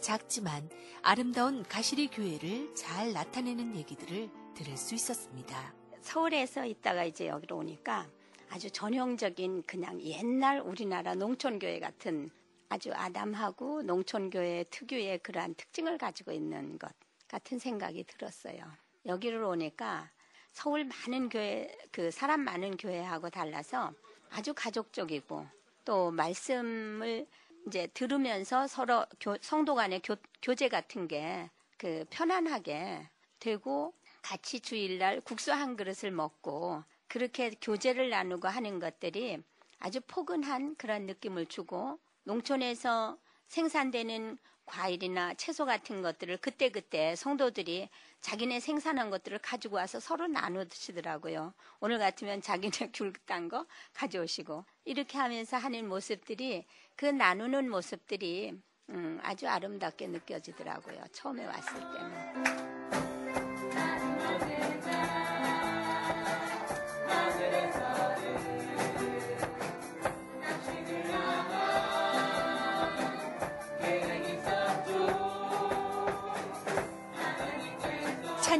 작지만 0.00 0.68
아름다운 1.00 1.62
가시리 1.62 2.08
교회를 2.08 2.74
잘 2.74 3.14
나타내는 3.14 3.74
얘기들을 3.74 4.28
들을 4.52 4.76
수 4.76 4.94
있었습니다. 4.94 5.74
서울에서 6.02 6.66
있다가 6.66 7.04
이제 7.04 7.26
여기로 7.26 7.56
오니까 7.56 8.06
아주 8.50 8.70
전형적인 8.70 9.62
그냥 9.62 9.98
옛날 10.02 10.60
우리나라 10.60 11.14
농촌교회 11.14 11.80
같은 11.80 12.28
아주 12.68 12.92
아담하고 12.92 13.80
농촌교회 13.80 14.64
특유의 14.68 15.20
그러한 15.20 15.54
특징을 15.54 15.96
가지고 15.96 16.32
있는 16.32 16.78
것 16.78 16.92
같은 17.28 17.58
생각이 17.58 18.04
들었어요. 18.04 18.62
여기를 19.06 19.42
오니까 19.42 20.10
서울 20.52 20.84
많은 20.84 21.28
교회, 21.28 21.74
그 21.90 22.10
사람 22.10 22.40
많은 22.40 22.76
교회하고 22.76 23.30
달라서 23.30 23.92
아주 24.30 24.54
가족적이고 24.54 25.46
또 25.84 26.10
말씀을 26.10 27.26
이제 27.66 27.88
들으면서 27.94 28.66
서로 28.66 29.04
교, 29.20 29.36
성도 29.40 29.74
간의 29.74 30.00
교, 30.02 30.16
교제 30.40 30.68
같은 30.68 31.08
게 31.08 31.50
그 31.82 32.04
편안하게 32.10 33.08
되고 33.40 33.92
같이 34.22 34.60
주일날 34.60 35.20
국수 35.22 35.52
한 35.52 35.76
그릇을 35.76 36.12
먹고 36.12 36.84
그렇게 37.08 37.50
교제를 37.60 38.08
나누고 38.08 38.46
하는 38.46 38.78
것들이 38.78 39.42
아주 39.80 40.00
포근한 40.06 40.76
그런 40.76 41.06
느낌을 41.06 41.46
주고 41.46 41.98
농촌에서 42.22 43.18
생산되는 43.52 44.38
과일이나 44.64 45.34
채소 45.34 45.66
같은 45.66 46.00
것들을 46.00 46.38
그때그때 46.38 47.14
성도들이 47.16 47.90
자기네 48.22 48.60
생산한 48.60 49.10
것들을 49.10 49.38
가지고 49.40 49.76
와서 49.76 50.00
서로 50.00 50.26
나누시더라고요. 50.26 51.52
오늘 51.80 51.98
같으면 51.98 52.40
자기네 52.40 52.90
귤 52.94 53.12
딴 53.26 53.50
거 53.50 53.66
가져오시고 53.92 54.64
이렇게 54.86 55.18
하면서 55.18 55.58
하는 55.58 55.86
모습들이 55.86 56.64
그 56.96 57.04
나누는 57.04 57.68
모습들이 57.68 58.58
음, 58.88 59.20
아주 59.22 59.46
아름답게 59.46 60.06
느껴지더라고요. 60.06 61.04
처음에 61.12 61.44
왔을 61.44 61.74
때는. 61.74 62.71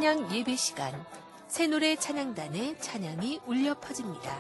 찬양 0.03 0.35
예배 0.35 0.57
시간 0.57 0.93
새노래 1.47 1.95
찬양단의 1.95 2.81
찬양이 2.81 3.39
울려 3.47 3.73
퍼집니다. 3.75 4.37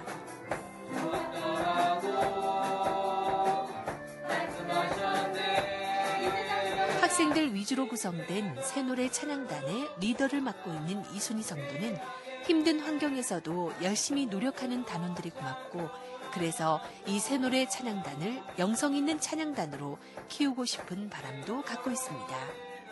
학생들 7.00 7.54
위주로 7.54 7.86
구성된 7.86 8.60
새노래 8.60 9.08
찬양단의 9.08 9.90
리더를 10.00 10.40
맡고 10.40 10.72
있는 10.72 11.04
이순희 11.14 11.44
성도는 11.44 11.96
힘든 12.44 12.80
환경에서도 12.80 13.72
열심히 13.82 14.26
노력하는 14.26 14.84
단원들이 14.84 15.30
고맙고 15.30 15.88
그래서 16.34 16.80
이 17.06 17.20
새노래 17.20 17.68
찬양단을 17.68 18.42
영성 18.58 18.96
있는 18.96 19.20
찬양단으로 19.20 19.98
키우고 20.26 20.64
싶은 20.64 21.08
바람도 21.08 21.62
갖고 21.62 21.92
있습니다. 21.92 22.36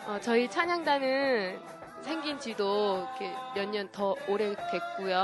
어, 0.07 0.19
저희 0.21 0.49
찬양단은 0.49 1.81
생긴 2.01 2.39
지도 2.39 3.07
몇 3.55 3.65
년 3.69 3.89
더 3.91 4.15
오래 4.27 4.55
됐고요. 4.71 5.17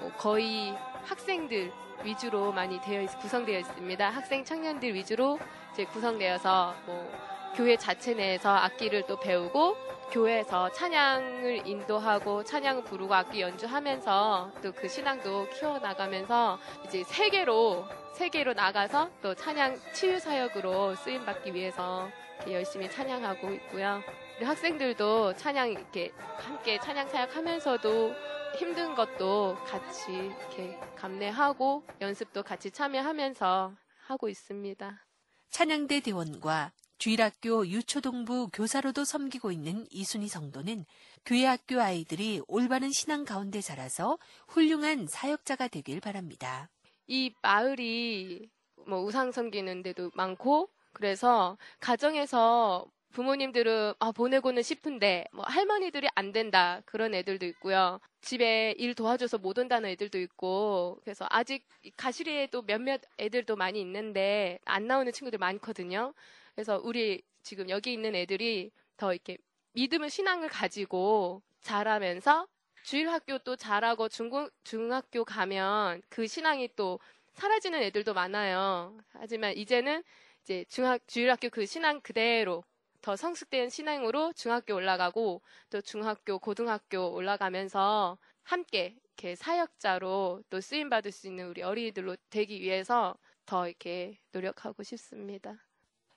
어, 0.00 0.12
거의 0.18 0.74
학생들 1.04 1.72
위주로 2.02 2.52
많이 2.52 2.80
되어 2.80 3.02
있, 3.02 3.18
구성되어 3.18 3.58
있습니다. 3.60 4.10
학생 4.10 4.44
청년들 4.44 4.94
위주로 4.94 5.38
이제 5.72 5.84
구성되어서 5.84 6.74
뭐 6.86 7.10
교회 7.56 7.76
자체 7.76 8.14
내에서 8.14 8.50
악기를 8.50 9.04
또 9.06 9.18
배우고 9.18 9.76
교회에서 10.10 10.70
찬양을 10.72 11.66
인도하고 11.66 12.44
찬양 12.44 12.84
부르고 12.84 13.14
악기 13.14 13.40
연주하면서 13.40 14.50
또 14.62 14.72
그 14.72 14.88
신앙도 14.88 15.48
키워나가면서 15.50 16.58
이제 16.84 17.02
세계로 17.04 17.84
세계로 18.14 18.52
나가서 18.52 19.10
또 19.22 19.34
찬양 19.34 19.78
치유 19.92 20.18
사역으로 20.20 20.94
쓰임 20.96 21.24
받기 21.24 21.54
위해서 21.54 22.08
열심히 22.48 22.90
찬양하고 22.90 23.50
있고요. 23.54 24.02
우리 24.36 24.44
학생들도 24.44 25.36
찬양 25.36 25.70
이렇게 25.70 26.10
함께 26.38 26.78
찬양 26.80 27.08
사역하면서도 27.08 28.14
힘든 28.58 28.94
것도 28.94 29.56
같이 29.64 30.12
이렇게 30.12 30.78
감내하고 30.96 31.84
연습도 32.00 32.42
같이 32.42 32.70
참여하면서 32.70 33.72
하고 34.06 34.28
있습니다. 34.28 35.06
찬양대 35.50 36.00
대원과 36.00 36.72
주일학교 36.98 37.66
유초동부 37.66 38.48
교사로도 38.52 39.04
섬기고 39.04 39.52
있는 39.52 39.86
이순희 39.90 40.26
성도는 40.26 40.84
교회 41.24 41.46
학교 41.46 41.80
아이들이 41.80 42.40
올바른 42.48 42.90
신앙 42.90 43.24
가운데 43.24 43.60
자라서 43.60 44.18
훌륭한 44.48 45.06
사역자가 45.06 45.68
되길 45.68 46.00
바랍니다. 46.00 46.70
이 47.06 47.32
마을이 47.40 48.50
뭐 48.86 49.02
우상 49.02 49.30
섬기는 49.30 49.82
데도 49.82 50.10
많고 50.14 50.70
그래서 50.92 51.56
가정에서 51.80 52.86
부모님들은 53.14 53.94
아, 54.00 54.10
보내고는 54.10 54.62
싶은데 54.62 55.24
뭐 55.32 55.44
할머니들이 55.46 56.08
안 56.16 56.32
된다 56.32 56.82
그런 56.84 57.14
애들도 57.14 57.46
있고요. 57.46 58.00
집에 58.20 58.74
일 58.76 58.94
도와줘서 58.94 59.38
못 59.38 59.56
온다는 59.56 59.88
애들도 59.90 60.18
있고 60.18 60.98
그래서 61.04 61.24
아직 61.30 61.64
가시리에도 61.96 62.62
몇몇 62.62 63.00
애들도 63.18 63.54
많이 63.54 63.80
있는데 63.80 64.58
안 64.64 64.88
나오는 64.88 65.10
친구들 65.12 65.38
많거든요. 65.38 66.12
그래서 66.54 66.80
우리 66.82 67.22
지금 67.42 67.70
여기 67.70 67.92
있는 67.92 68.16
애들이 68.16 68.72
더 68.96 69.12
이렇게 69.12 69.38
믿음을 69.74 70.10
신앙을 70.10 70.48
가지고 70.48 71.40
자라면서 71.60 72.48
주일 72.82 73.08
학교 73.08 73.38
또 73.38 73.56
잘하고 73.56 74.08
중고, 74.08 74.48
중학교 74.64 75.24
가면 75.24 76.02
그 76.08 76.26
신앙이 76.26 76.70
또 76.76 76.98
사라지는 77.32 77.80
애들도 77.82 78.12
많아요. 78.12 78.96
하지만 79.12 79.56
이제는 79.56 80.02
이제 80.42 80.64
중학 80.68 81.06
주일 81.06 81.30
학교 81.30 81.48
그 81.48 81.64
신앙 81.64 82.00
그대로 82.00 82.64
더 83.04 83.16
성숙된 83.16 83.68
신앙으로 83.68 84.32
중학교 84.32 84.74
올라가고 84.74 85.42
또 85.68 85.82
중학교, 85.82 86.38
고등학교 86.38 87.12
올라가면서 87.12 88.16
함께 88.42 88.96
이렇게 89.04 89.36
사역자로 89.36 90.44
또 90.48 90.60
쓰임 90.62 90.88
받을 90.88 91.12
수 91.12 91.26
있는 91.26 91.48
우리 91.48 91.62
어린이들로 91.62 92.16
되기 92.30 92.62
위해서 92.62 93.14
더 93.44 93.68
이렇게 93.68 94.18
노력하고 94.32 94.82
싶습니다. 94.82 95.66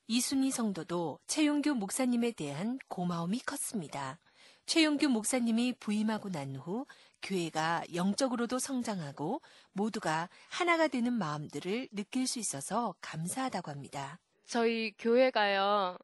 이순희 0.08 0.50
성도도 0.50 1.19
최용규 1.28 1.76
목사님에 1.76 2.32
대한 2.32 2.80
고마움이 2.88 3.39
컸습니다. 3.39 4.17
최용규 4.65 5.10
목사님이 5.10 5.73
부임하고 5.82 6.30
난 6.30 6.56
후 6.56 6.86
교회가 7.21 7.84
영적으로도 7.93 8.60
성장하고 8.60 9.41
모두가 9.73 10.30
하나가 10.47 10.88
되는 10.88 11.12
마음들을 11.12 11.89
느낄 11.91 12.28
수 12.28 12.39
있어서 12.39 12.95
감사하다고 13.02 13.71
합니다. 13.71 14.21
저희 14.45 14.93
교회가요. 14.97 15.97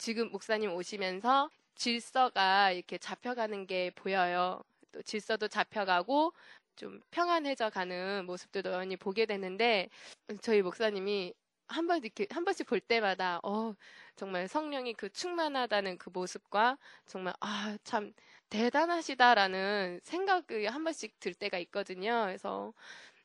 지금 0.00 0.30
목사님 0.30 0.72
오시면서 0.72 1.50
질서가 1.76 2.72
이렇게 2.72 2.98
잡혀가는 2.98 3.66
게 3.66 3.90
보여요. 3.94 4.62
또 4.92 5.02
질서도 5.02 5.48
잡혀가고 5.48 6.32
좀 6.76 7.00
평안해져 7.10 7.70
가는 7.70 8.24
모습도 8.26 8.62
많이 8.72 8.96
보게 8.96 9.26
되는데 9.26 9.88
저희 10.42 10.62
목사님이 10.62 11.34
한 11.68 11.86
번 11.86 12.02
이렇게 12.04 12.26
한 12.30 12.44
번씩 12.44 12.66
볼 12.66 12.80
때마다 12.80 13.40
어 13.44 13.74
정말 14.16 14.48
성령이 14.48 14.94
그 14.94 15.08
충만하다는 15.10 15.98
그 15.98 16.10
모습과 16.10 16.78
정말 17.06 17.34
아 17.40 17.76
참 17.84 18.12
대단하시다라는 18.50 20.00
생각이 20.02 20.66
한 20.66 20.84
번씩 20.84 21.20
들 21.20 21.34
때가 21.34 21.58
있거든요. 21.60 22.24
그래서 22.26 22.72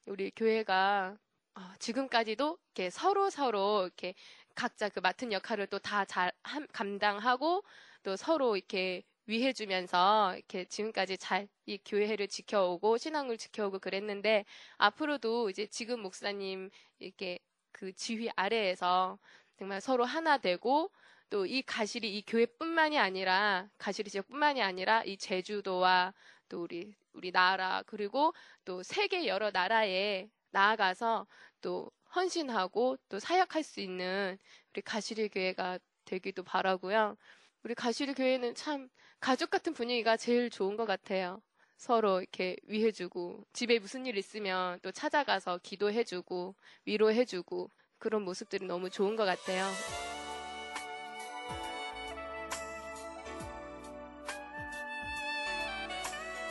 우리 0.06 0.32
교회가 0.32 1.18
어, 1.56 1.62
지금까지도 1.80 2.60
이렇게 2.76 2.90
서로 2.90 3.30
서로 3.30 3.84
이렇게 3.84 4.16
각자 4.56 4.89
그 4.89 5.00
맡은 5.00 5.32
역할을 5.32 5.68
또 5.68 5.80
다 5.80 6.06
잘 6.06 6.32
감당하고 6.74 7.63
또 8.04 8.15
서로 8.15 8.56
이렇게 8.58 9.04
위해주면서 9.28 10.36
이렇게 10.38 10.65
지금까지 10.65 11.18
잘 11.18 11.48
이 11.68 11.80
교회를 11.84 12.28
지켜오고 12.28 12.98
신앙을 12.98 13.38
지켜오고 13.38 13.80
그랬는데 13.80 14.46
앞으로도 14.78 15.50
이제 15.50 15.65
지금 15.68 16.00
목사님 16.02 16.70
이렇게 17.00 17.39
그 17.72 17.91
지휘 17.94 18.30
아래에서 18.36 19.18
정말 19.58 19.82
서로 19.82 20.06
하나 20.06 20.38
되고 20.38 20.91
또 21.30 21.46
이 21.46 21.62
가실이 21.63 22.15
이 22.18 22.22
교회뿐만이 22.26 23.00
아니라 23.00 23.68
가실이 23.80 24.10
지역뿐만이 24.12 24.62
아니라 24.62 25.04
이 25.04 25.18
제주도와 25.18 26.13
또 26.50 26.62
우리 26.63 26.94
우리 27.13 27.32
나라 27.32 27.84
그리고 27.88 28.34
또 28.63 28.84
세계 28.84 29.26
여러 29.28 29.50
나라에 29.52 30.30
나아가서 30.52 31.26
또 31.62 31.91
헌신하고 32.15 32.97
또 33.10 33.19
사역할 33.19 33.63
수 33.63 33.82
있는 33.82 34.38
우리 34.73 34.82
가시리 34.82 35.30
교회가 35.30 35.80
되기도 36.06 36.43
바라고요. 36.43 37.17
우리 37.63 37.75
가시리 37.75 38.13
교회는 38.13 38.56
참 38.56 38.89
가족 39.19 39.49
같은 39.49 39.73
분위기가 39.73 40.17
제일 40.17 40.49
좋은 40.49 40.78
것 40.78 40.86
같아요. 40.86 41.41
서로 41.78 42.21
이렇게 42.21 42.56
위해주고 42.63 43.45
집에 43.51 43.80
무슨 43.80 44.06
일 44.06 44.17
있으면 44.17 44.80
또 44.82 44.91
찾아가서 44.91 45.60
기도해주고 45.62 46.56
위로해주고 46.86 47.71
그런 47.97 48.21
모습들이 48.21 48.65
너무 48.65 48.89
좋은 48.89 49.15
것 49.15 49.25
같아요. 49.25 50.14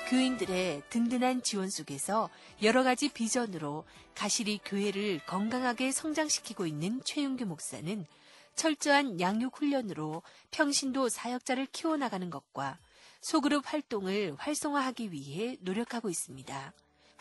교인들의 0.09 0.83
든든한 0.90 1.43
지원 1.43 1.71
속에서 1.71 2.29
여러 2.62 2.83
가지 2.83 3.09
비전으로 3.09 3.85
가시리 4.14 4.61
교회를 4.64 5.21
건강하게 5.27 5.93
성장시키고 5.93 6.67
있는 6.67 7.01
최윤규 7.05 7.47
목사는 7.47 8.07
철저한 8.55 9.21
양육 9.21 9.57
훈련으로 9.57 10.23
평신도 10.51 11.09
사역자를 11.09 11.67
키워나가는 11.73 12.29
것과 12.31 12.79
소그룹 13.21 13.64
활동을 13.67 14.35
활성화하기 14.38 15.11
위해 15.11 15.57
노력하고 15.61 16.11
있습니다. 16.11 16.73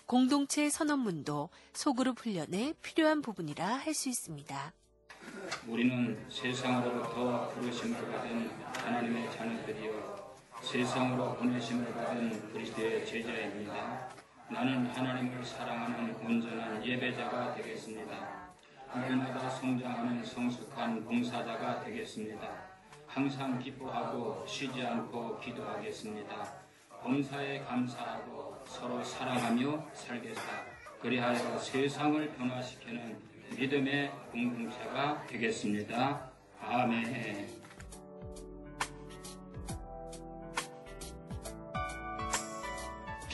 공동체 0.06 0.70
선언문도 0.70 1.50
소그룹 1.74 2.20
훈련에 2.20 2.74
필요한 2.82 3.22
부분이라 3.22 3.66
할 3.66 3.94
수 3.94 4.10
있습니다. 4.10 4.74
우리는 5.68 6.26
세상으로부터 6.30 7.48
부르심을 7.50 8.12
받은 8.12 8.50
하나님의 8.76 9.32
자녀들이요 9.32 10.23
세상으로 10.64 11.36
보내심을 11.36 11.94
받은 11.94 12.54
그리스도의 12.54 13.06
제자입니다. 13.06 14.10
나는 14.50 14.88
하나님을 14.88 15.44
사랑하는 15.44 16.16
온전한 16.16 16.84
예배자가 16.84 17.54
되겠습니다. 17.56 18.50
날마다 18.94 19.50
성장하는 19.50 20.24
성숙한 20.24 21.04
봉사자가 21.04 21.84
되겠습니다. 21.84 22.48
항상 23.06 23.60
기뻐하고 23.60 24.46
쉬지 24.48 24.82
않고 24.82 25.40
기도하겠습니다. 25.40 26.54
범사에 27.02 27.60
감사하고 27.60 28.64
서로 28.66 29.04
사랑하며 29.04 29.90
살겠다. 29.94 30.42
그리하여 31.02 31.58
세상을 31.58 32.32
변화시키는 32.36 33.18
믿음의 33.58 34.12
공동체가 34.32 35.26
되겠습니다. 35.28 36.32
아멘. 36.62 37.63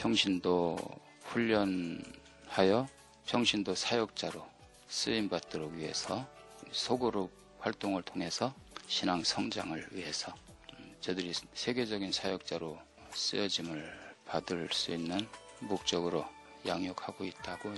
평신도 0.00 0.78
훈련하여 1.24 2.88
평신도 3.26 3.74
사역자로 3.74 4.42
쓰임 4.88 5.28
받도록 5.28 5.74
위해서 5.74 6.26
소그룹 6.72 7.30
활동을 7.58 8.02
통해서 8.02 8.54
신앙 8.86 9.22
성장을 9.22 9.88
위해서 9.90 10.34
음, 10.78 10.96
저들이 11.02 11.34
세계적인 11.52 12.12
사역자로 12.12 12.78
쓰여짐을 13.12 14.14
받을 14.24 14.70
수 14.72 14.90
있는 14.92 15.28
목적으로 15.58 16.24
양육하고 16.66 17.26
있다고 17.26 17.74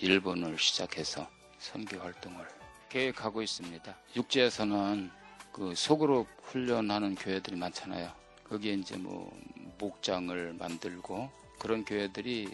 일본을 0.00 0.58
시작해서 0.58 1.28
선교 1.58 1.98
활동을 1.98 2.48
계획하고 2.88 3.42
있습니다. 3.42 3.94
육지에서는 4.16 5.10
그 5.52 5.74
소그룹 5.74 6.28
훈련하는 6.44 7.14
교회들이 7.16 7.56
많잖아요. 7.56 8.10
거기에 8.44 8.72
이제 8.72 8.96
뭐 8.96 9.30
목장을 9.78 10.54
만들고 10.54 11.46
그런 11.58 11.84
교회들이 11.84 12.48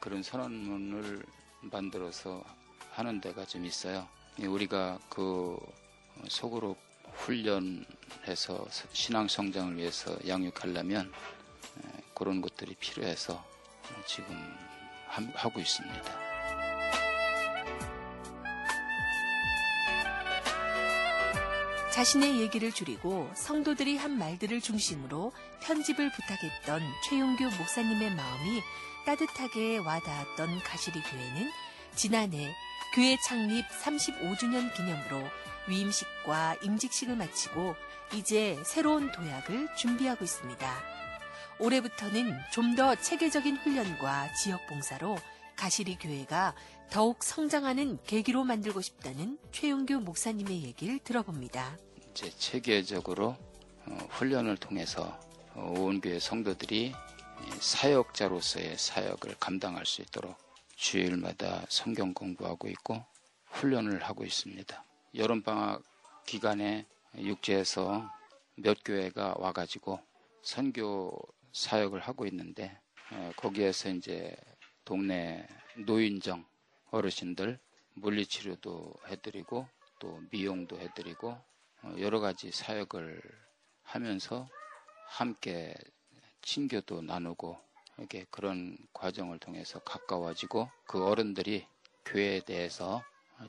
그런 0.00 0.22
선언문을 0.22 1.24
만들어서 1.60 2.42
하는 2.92 3.20
데가 3.20 3.44
좀 3.44 3.64
있어요. 3.64 4.08
우리가 4.38 4.98
그 5.08 5.58
속으로 6.28 6.76
훈련해서 7.12 8.66
신앙 8.92 9.28
성장을 9.28 9.76
위해서 9.76 10.16
양육하려면 10.26 11.12
그런 12.14 12.40
것들이 12.40 12.74
필요해서 12.74 13.44
지금 14.06 14.34
하고 15.34 15.60
있습니다. 15.60 16.29
자신의 22.00 22.40
얘기를 22.40 22.72
줄이고 22.72 23.30
성도들이 23.34 23.98
한 23.98 24.16
말들을 24.16 24.62
중심으로 24.62 25.32
편집을 25.60 26.10
부탁했던 26.12 26.80
최용규 27.04 27.44
목사님의 27.58 28.14
마음이 28.14 28.62
따뜻하게 29.04 29.76
와닿았던 29.76 30.60
가시리 30.60 31.02
교회는 31.02 31.50
지난해 31.94 32.54
교회 32.94 33.18
창립 33.22 33.66
35주년 33.68 34.72
기념으로 34.72 35.28
위임식과 35.68 36.56
임직식을 36.62 37.16
마치고 37.16 37.74
이제 38.14 38.58
새로운 38.64 39.12
도약을 39.12 39.76
준비하고 39.76 40.24
있습니다. 40.24 40.82
올해부터는 41.58 42.34
좀 42.50 42.76
더 42.76 42.94
체계적인 42.94 43.58
훈련과 43.58 44.32
지역 44.32 44.66
봉사로 44.68 45.18
가시리 45.54 45.98
교회가 45.98 46.54
더욱 46.90 47.22
성장하는 47.22 47.98
계기로 48.04 48.44
만들고 48.44 48.80
싶다는 48.80 49.36
최용규 49.52 50.00
목사님의 50.00 50.62
얘기를 50.62 50.98
들어봅니다. 50.98 51.76
이제 52.10 52.30
체계적으로 52.30 53.36
어, 53.86 53.98
훈련을 54.10 54.56
통해서 54.56 55.18
어, 55.54 55.74
온 55.78 56.00
교회 56.00 56.18
성도들이 56.18 56.92
사역자로서의 57.60 58.76
사역을 58.76 59.36
감당할 59.38 59.86
수 59.86 60.02
있도록 60.02 60.36
주일마다 60.76 61.64
성경 61.68 62.12
공부하고 62.12 62.68
있고 62.68 63.04
훈련을 63.46 64.02
하고 64.02 64.24
있습니다. 64.24 64.84
여름방학 65.14 65.82
기간에 66.26 66.86
육지에서 67.16 68.10
몇 68.56 68.78
교회가 68.84 69.36
와가지고 69.38 70.00
선교 70.42 71.12
사역을 71.52 72.00
하고 72.00 72.26
있는데 72.26 72.78
거기에서 73.36 73.90
이제 73.90 74.36
동네 74.84 75.46
노인정 75.76 76.44
어르신들 76.90 77.58
물리치료도 77.94 78.94
해드리고 79.08 79.66
또 79.98 80.20
미용도 80.30 80.78
해드리고 80.78 81.28
어, 81.30 81.49
여러 81.98 82.20
가지 82.20 82.50
사역을 82.50 83.22
하면서 83.82 84.48
함께 85.06 85.74
친교도 86.42 87.02
나누고 87.02 87.58
이렇게 87.98 88.24
그런 88.30 88.76
과정을 88.92 89.38
통해서 89.38 89.78
가까워지고 89.80 90.70
그 90.86 91.04
어른들이 91.04 91.66
교회에 92.04 92.40
대해서 92.40 93.02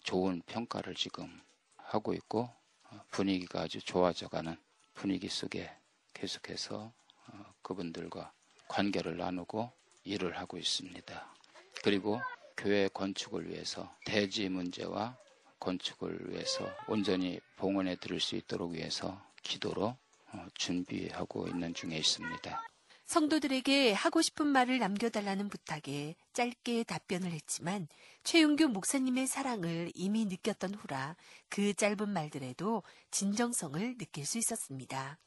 좋은 0.03 0.41
평가를 0.45 0.95
지금 0.95 1.41
하고 1.77 2.13
있고 2.13 2.49
어, 2.83 3.01
분위기가 3.09 3.61
아주 3.61 3.79
좋아져가는 3.81 4.55
분위기 4.93 5.29
속에 5.29 5.69
계속해서 6.13 6.93
어, 7.27 7.53
그분들과 7.61 8.31
관계를 8.67 9.17
나누고 9.17 9.71
일을 10.03 10.37
하고 10.37 10.57
있습니다. 10.57 11.35
그리고 11.83 12.21
교회 12.57 12.87
건축을 12.87 13.49
위해서 13.49 13.93
대지 14.05 14.49
문제와 14.49 15.17
건축을 15.61 16.31
위해서 16.31 16.69
온전히 16.87 17.39
봉헌에 17.55 17.95
들을 17.95 18.19
수 18.19 18.35
있도록 18.35 18.73
위해서 18.73 19.23
기도로 19.43 19.95
어, 20.33 20.45
준비하고 20.55 21.47
있는 21.47 21.73
중에 21.73 21.97
있습니다. 21.97 22.61
성도들에게 23.05 23.91
하고 23.91 24.21
싶은 24.21 24.47
말을 24.47 24.79
남겨달라는 24.79 25.49
부탁에 25.49 26.15
짧게 26.31 26.85
답변을 26.85 27.31
했지만 27.31 27.87
최윤규 28.23 28.69
목사님의 28.69 29.27
사랑을 29.27 29.91
이미 29.93 30.25
느꼈던 30.25 30.75
후라 30.75 31.17
그 31.49 31.73
짧은 31.73 32.07
말들에도 32.07 32.83
진정성을 33.11 33.97
느낄 33.97 34.25
수 34.25 34.37
있었습니다. 34.37 35.17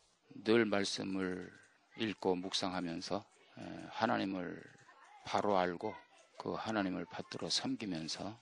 늘 0.44 0.64
말씀을 0.64 1.52
읽고 1.98 2.36
묵상하면서 2.36 3.22
하나님을 3.90 4.62
바로 5.26 5.58
알고 5.58 5.94
그 6.38 6.54
하나님을 6.54 7.04
받들어 7.04 7.50
섬기면서 7.50 8.38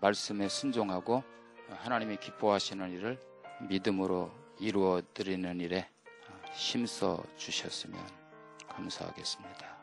말씀에 0.00 0.48
순종하고 0.48 1.22
하나님이 1.68 2.16
기뻐하시는 2.16 2.90
일을 2.92 3.18
믿음으로 3.68 4.30
이루어 4.58 5.00
드리는 5.14 5.60
일에 5.60 5.88
힘써 6.52 7.22
주셨으면 7.36 7.98
감사하겠습니다. 8.68 9.79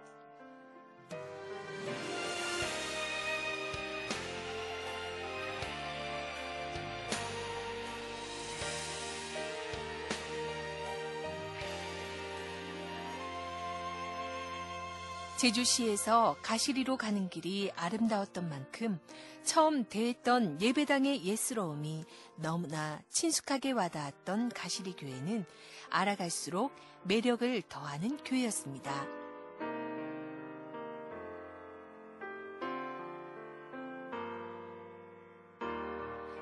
제주시에서 15.38 16.36
가시리로 16.42 16.98
가는 16.98 17.30
길이 17.30 17.72
아름다웠던 17.76 18.50
만큼 18.50 19.00
처음 19.44 19.84
대했던 19.84 20.60
예배당의 20.60 21.24
예스러움이 21.24 22.06
너무나 22.38 23.00
친숙하게 23.10 23.74
와닿았던 23.74 24.50
가시리 24.50 24.94
교회는 24.94 25.46
알아갈수록 25.92 26.72
매력을 27.04 27.62
더하는 27.70 28.18
교회였습니다. 28.18 29.06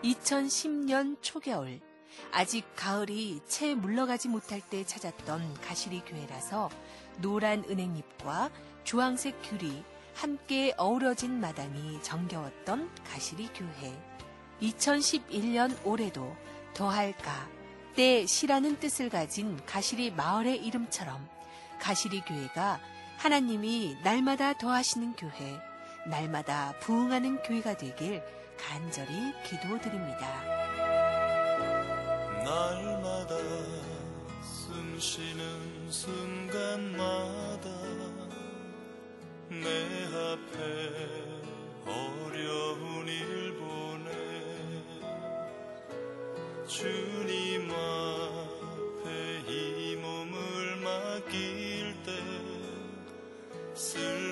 (2010년) 0.03 1.17
초겨울 1.21 1.81
아직 2.31 2.63
가을이 2.77 3.41
채 3.45 3.75
물러가지 3.75 4.29
못할 4.29 4.61
때 4.61 4.85
찾았던 4.85 5.55
가시리 5.55 5.99
교회라서 6.05 6.69
노란 7.21 7.65
은행잎과 7.69 8.51
주황색 8.85 9.41
귤이 9.41 9.83
함께 10.13 10.73
어우러진 10.77 11.39
마당이 11.41 12.01
정겨웠던 12.03 12.89
가시리 13.03 13.49
교회. 13.53 13.93
2011년 14.61 15.75
올해도 15.83 16.33
더할까 16.73 17.49
때 17.95 18.25
시라는 18.25 18.79
뜻을 18.79 19.09
가진 19.09 19.59
가시리 19.65 20.11
마을의 20.11 20.65
이름처럼 20.65 21.27
가시리 21.79 22.21
교회가 22.21 22.79
하나님이 23.17 23.97
날마다 24.03 24.53
더하시는 24.53 25.15
교회, 25.15 25.59
날마다 26.07 26.73
부흥하는 26.79 27.41
교회가 27.41 27.75
되길 27.77 28.21
간절히 28.57 29.33
기도드립니다. 29.43 30.43
날마다 32.43 33.35
숨 34.43 34.99
쉬는 34.99 35.91
순간마다 35.91 37.69
내 39.49 40.05
앞에 40.07 40.59
어려운 41.85 43.07
일 43.07 43.53
보내. 43.57 44.09
주님 46.67 47.69
앞에 47.69 49.43
이 49.47 49.95
몸을 49.97 50.77
맡길 50.77 51.95
때슬 53.73 54.24